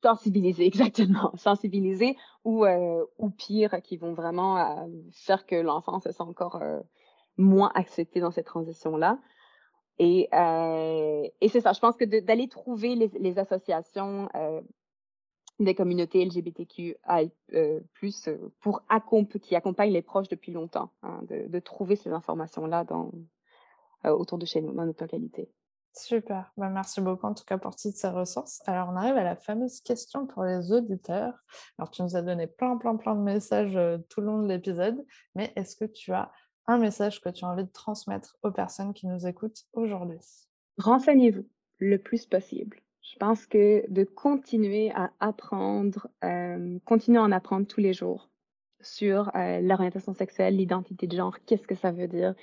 [0.00, 2.64] Sensibilisés, exactement, sensibilisés ou
[3.18, 6.62] ou pire, qui vont vraiment faire que l'enfant se sent encore
[7.36, 9.18] moins accepté dans cette transition là.
[9.98, 10.28] Et,
[11.40, 14.28] et c'est ça, je pense que d'aller trouver les, les associations
[15.60, 16.96] des communautés LGBTQI+,
[17.52, 18.82] euh, plus, euh, pour
[19.40, 22.84] qui accompagnent les proches depuis longtemps, hein, de, de, trouver ces informations-là
[24.04, 25.50] euh, autour de chez nous, dans notre localité.
[25.92, 28.60] Super, bah, merci beaucoup en tout cas pour toutes ces ressources.
[28.66, 31.34] Alors on arrive à la fameuse question pour les auditeurs.
[31.78, 33.78] Alors tu nous as donné plein plein plein de messages
[34.08, 36.32] tout le long de l'épisode, mais est-ce que tu as
[36.66, 40.18] un message que tu as envie de transmettre aux personnes qui nous écoutent aujourd'hui?
[40.78, 41.46] Renseignez-vous
[41.78, 42.83] le plus possible.
[43.04, 48.30] Je pense que de continuer à apprendre, euh, continuer à en apprendre tous les jours
[48.80, 52.34] sur euh, l'orientation sexuelle, l'identité de genre, qu'est-ce que ça veut dire?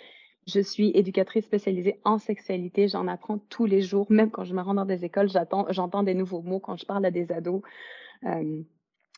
[0.45, 4.61] Je suis éducatrice spécialisée en sexualité, j'en apprends tous les jours, même quand je me
[4.61, 7.61] rends dans des écoles, j'entends des nouveaux mots quand je parle à des ados.
[8.25, 8.61] Euh,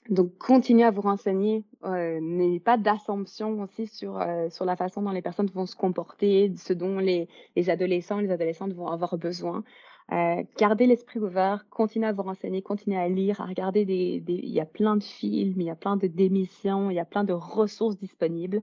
[0.10, 1.64] donc, continuez à vous renseigner.
[1.82, 7.00] N'ayez pas d'assumption aussi sur, la façon dont les personnes vont se comporter, ce dont
[7.00, 9.64] les, les adolescents, les adolescentes vont avoir besoin.
[10.12, 14.34] Euh, gardez l'esprit ouvert, continuez à vous renseigner, continuez à lire, à regarder des, des,
[14.34, 17.06] Il y a plein de films, il y a plein de démissions, il y a
[17.06, 18.62] plein de ressources disponibles.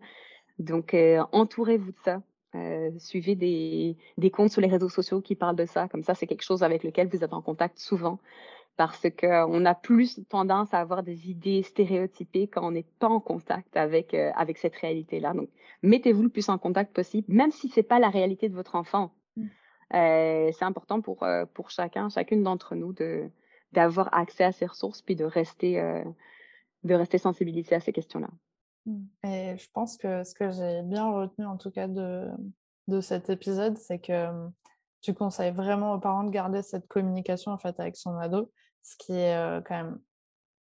[0.59, 2.23] Donc, euh, entourez-vous de ça.
[2.55, 5.89] Euh, suivez des, des comptes sur les réseaux sociaux qui parlent de ça.
[5.89, 8.19] Comme ça, c'est quelque chose avec lequel vous êtes en contact souvent.
[8.77, 13.21] Parce qu'on a plus tendance à avoir des idées stéréotypées quand on n'est pas en
[13.21, 15.35] contact avec, avec cette réalité-là.
[15.35, 15.51] Donc,
[15.83, 19.13] mettez-vous le plus en contact possible, même si c'est pas la réalité de votre enfant.
[19.95, 23.29] Euh, c'est important pour, euh, pour chacun, chacune d'entre nous de,
[23.73, 26.05] d'avoir accès à ces ressources puis de rester, euh,
[26.85, 28.29] de rester sensibilisé à ces questions-là.
[28.87, 29.27] Mmh.
[29.27, 32.29] Et je pense que ce que j'ai bien retenu en tout cas de,
[32.89, 34.53] de cet épisode, c'est que mmh,
[35.03, 38.97] tu conseilles vraiment aux parents de garder cette communication en fait avec son ado, ce
[38.97, 39.99] qui est quand même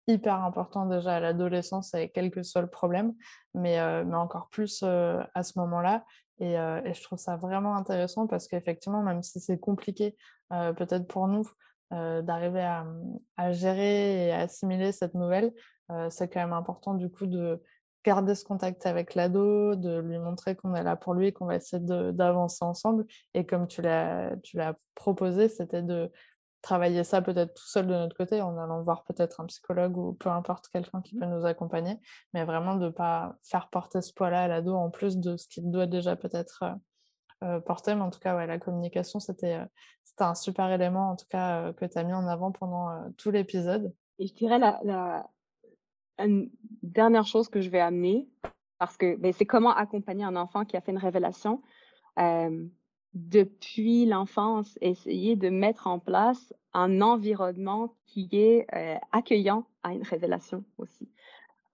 [0.07, 3.15] hyper important déjà à l'adolescence avec quel que soit le problème,
[3.55, 6.05] mais, mais encore plus à ce moment-là.
[6.39, 10.17] Et, et, je trouve ça vraiment intéressant parce qu'effectivement, même si c'est compliqué
[10.51, 11.49] peut-être pour nous
[11.91, 12.85] d'arriver à,
[13.37, 15.53] à, gérer et à assimiler cette nouvelle,
[16.09, 17.63] c'est quand même important du coup de
[18.05, 21.57] garder ce contact avec l'ado, de lui montrer qu'on est là pour lui, qu'on va
[21.57, 23.07] essayer d'avancer ensemble.
[23.35, 24.35] Et comme tu l'as
[24.95, 26.11] proposé, c'était de
[26.63, 30.13] travailler ça peut-être tout seul de notre côté en allant voir peut-être un psychologue ou
[30.15, 31.99] peu importe quelqu'un qui peut nous accompagner,
[32.33, 35.49] mais vraiment de ne pas faire porter ce poids-là à l'ado en plus de ce
[35.49, 36.75] qu'il doit déjà peut-être euh,
[37.45, 37.95] euh, porter.
[37.97, 39.67] Mais en tout cas, ouais, la communication, c'était euh,
[40.21, 43.93] un super élément en tout cas que tu as mis en avant pendant tout l'épisode.
[44.21, 45.27] Et je dirais la, la
[46.19, 46.51] une
[46.83, 48.29] dernière chose que je vais amener,
[48.79, 51.61] parce que ben, c'est comment accompagner un enfant qui a fait une révélation
[53.15, 60.03] depuis l'enfance, essayer de mettre en place un environnement qui est euh, accueillant à une
[60.03, 61.09] révélation aussi.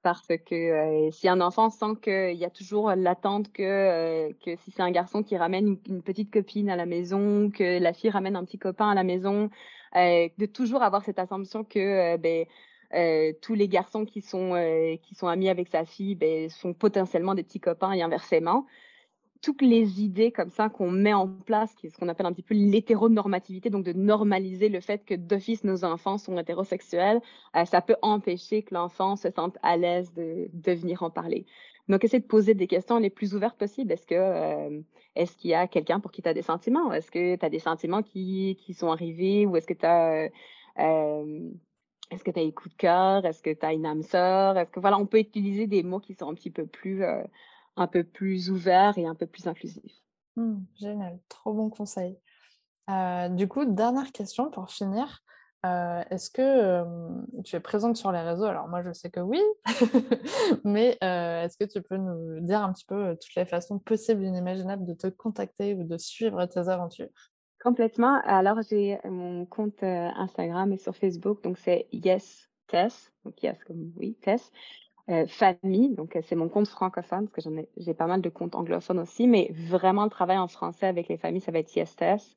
[0.02, 4.56] Parce que euh, si un enfant sent qu'il y a toujours l'attente que, euh, que
[4.56, 8.10] si c'est un garçon qui ramène une, petite copine à la maison, que la fille
[8.10, 9.50] ramène un petit copain à la maison,
[9.94, 12.46] de toujours avoir cette assumption que ben,
[13.40, 14.52] tous les garçons qui sont,
[15.02, 18.66] qui sont amis avec sa fille ben, sont potentiellement des petits copains et inversement
[19.40, 22.54] toutes les idées comme ça qu'on met en place, ce qu'on appelle un petit peu
[22.54, 27.20] l'hétéronormativité, donc de normaliser le fait que d'office nos enfants sont hétérosexuels,
[27.56, 31.46] euh, ça peut empêcher que l'enfant se sente à l'aise de, venir en parler.
[31.88, 33.92] Donc, essayer de poser des questions les plus ouvertes possibles.
[33.92, 34.80] Est-ce que euh,
[35.14, 36.92] est-ce qu'il y a quelqu'un pour qui tu as des sentiments?
[36.92, 39.46] Est-ce que tu as des sentiments qui, sont arrivés?
[39.46, 40.28] Ou est-ce que tu as
[40.78, 41.50] euh,
[42.10, 43.24] est-ce que tu as des coups de cœur?
[43.24, 44.58] Est-ce que tu as une âme sœur?
[44.58, 47.02] Est-ce que voilà, on peut utiliser des mots qui sont un petit peu plus
[47.80, 49.92] un peu plus ouvert et un peu plus inclusif.
[50.36, 52.18] Mmh, génial, trop bon conseil.
[52.88, 55.22] Euh, du coup, dernière question pour finir.
[55.66, 56.84] Euh, est-ce que
[57.42, 58.44] tu es présente sur les réseaux?
[58.44, 59.42] Alors moi, je sais que oui,
[60.64, 64.22] mais euh, est-ce que tu peux nous dire un petit peu toutes les façons possibles
[64.22, 67.08] et inimaginables de te contacter ou de suivre tes aventures?
[67.60, 68.20] Complètement.
[68.24, 73.92] Alors, j'ai mon compte Instagram et sur Facebook, donc c'est Yes Tess, donc Yes comme
[73.96, 74.52] oui, Tess.
[75.10, 78.54] Euh, famille, donc euh, c'est mon compte francophone, parce que j'ai pas mal de comptes
[78.54, 82.36] anglophones aussi, mais vraiment le travail en français avec les familles, ça va être YesTes.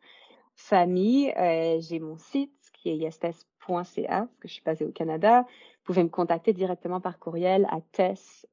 [0.55, 5.41] Famille, euh, j'ai mon site qui est yestes.ca, parce que je suis basée au Canada.
[5.41, 8.47] Vous pouvez me contacter directement par courriel à tess.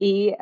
[0.00, 0.34] Et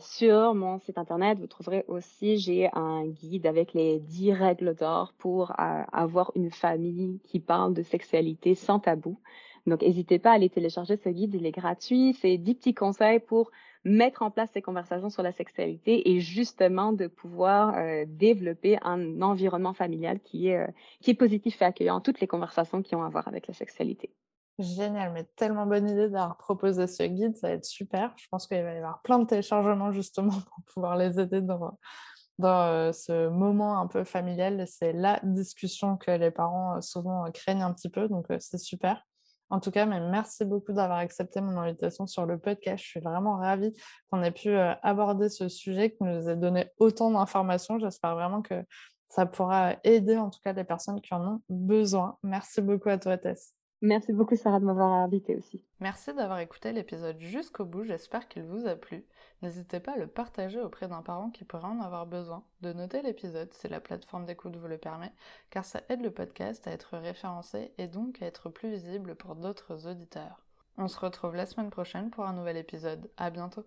[0.00, 5.14] sur mon site internet, vous trouverez aussi, j'ai un guide avec les 10 règles d'or
[5.16, 9.18] pour avoir une famille qui parle de sexualité sans tabou.
[9.66, 12.16] Donc, n'hésitez pas à aller télécharger ce guide, il est gratuit.
[12.20, 13.50] C'est 10 petits conseils pour
[13.84, 19.20] mettre en place ces conversations sur la sexualité et justement de pouvoir euh, développer un
[19.20, 20.66] environnement familial qui est, euh,
[21.00, 24.10] qui est positif et accueillant toutes les conversations qui ont à voir avec la sexualité.
[24.58, 28.12] Génial, mais tellement bonne idée d'avoir proposé ce guide, ça va être super.
[28.16, 31.76] Je pense qu'il va y avoir plein de téléchargements justement pour pouvoir les aider dans,
[32.38, 34.64] dans euh, ce moment un peu familial.
[34.66, 39.04] C'est la discussion que les parents souvent craignent un petit peu, donc c'est super.
[39.50, 42.82] En tout cas, mais merci beaucoup d'avoir accepté mon invitation sur le podcast.
[42.82, 43.72] Je suis vraiment ravie
[44.10, 47.78] qu'on ait pu euh, aborder ce sujet, que nous ait donné autant d'informations.
[47.78, 48.64] J'espère vraiment que
[49.08, 52.18] ça pourra aider en tout cas les personnes qui en ont besoin.
[52.22, 53.54] Merci beaucoup à toi, Tess.
[53.80, 55.62] Merci beaucoup, Sarah, de m'avoir invité aussi.
[55.78, 57.84] Merci d'avoir écouté l'épisode jusqu'au bout.
[57.84, 59.04] J'espère qu'il vous a plu.
[59.42, 63.02] N'hésitez pas à le partager auprès d'un parent qui pourrait en avoir besoin, de noter
[63.02, 65.12] l'épisode si la plateforme d'écoute vous le permet,
[65.50, 69.36] car ça aide le podcast à être référencé et donc à être plus visible pour
[69.36, 70.44] d'autres auditeurs.
[70.76, 73.10] On se retrouve la semaine prochaine pour un nouvel épisode.
[73.16, 73.64] À bientôt!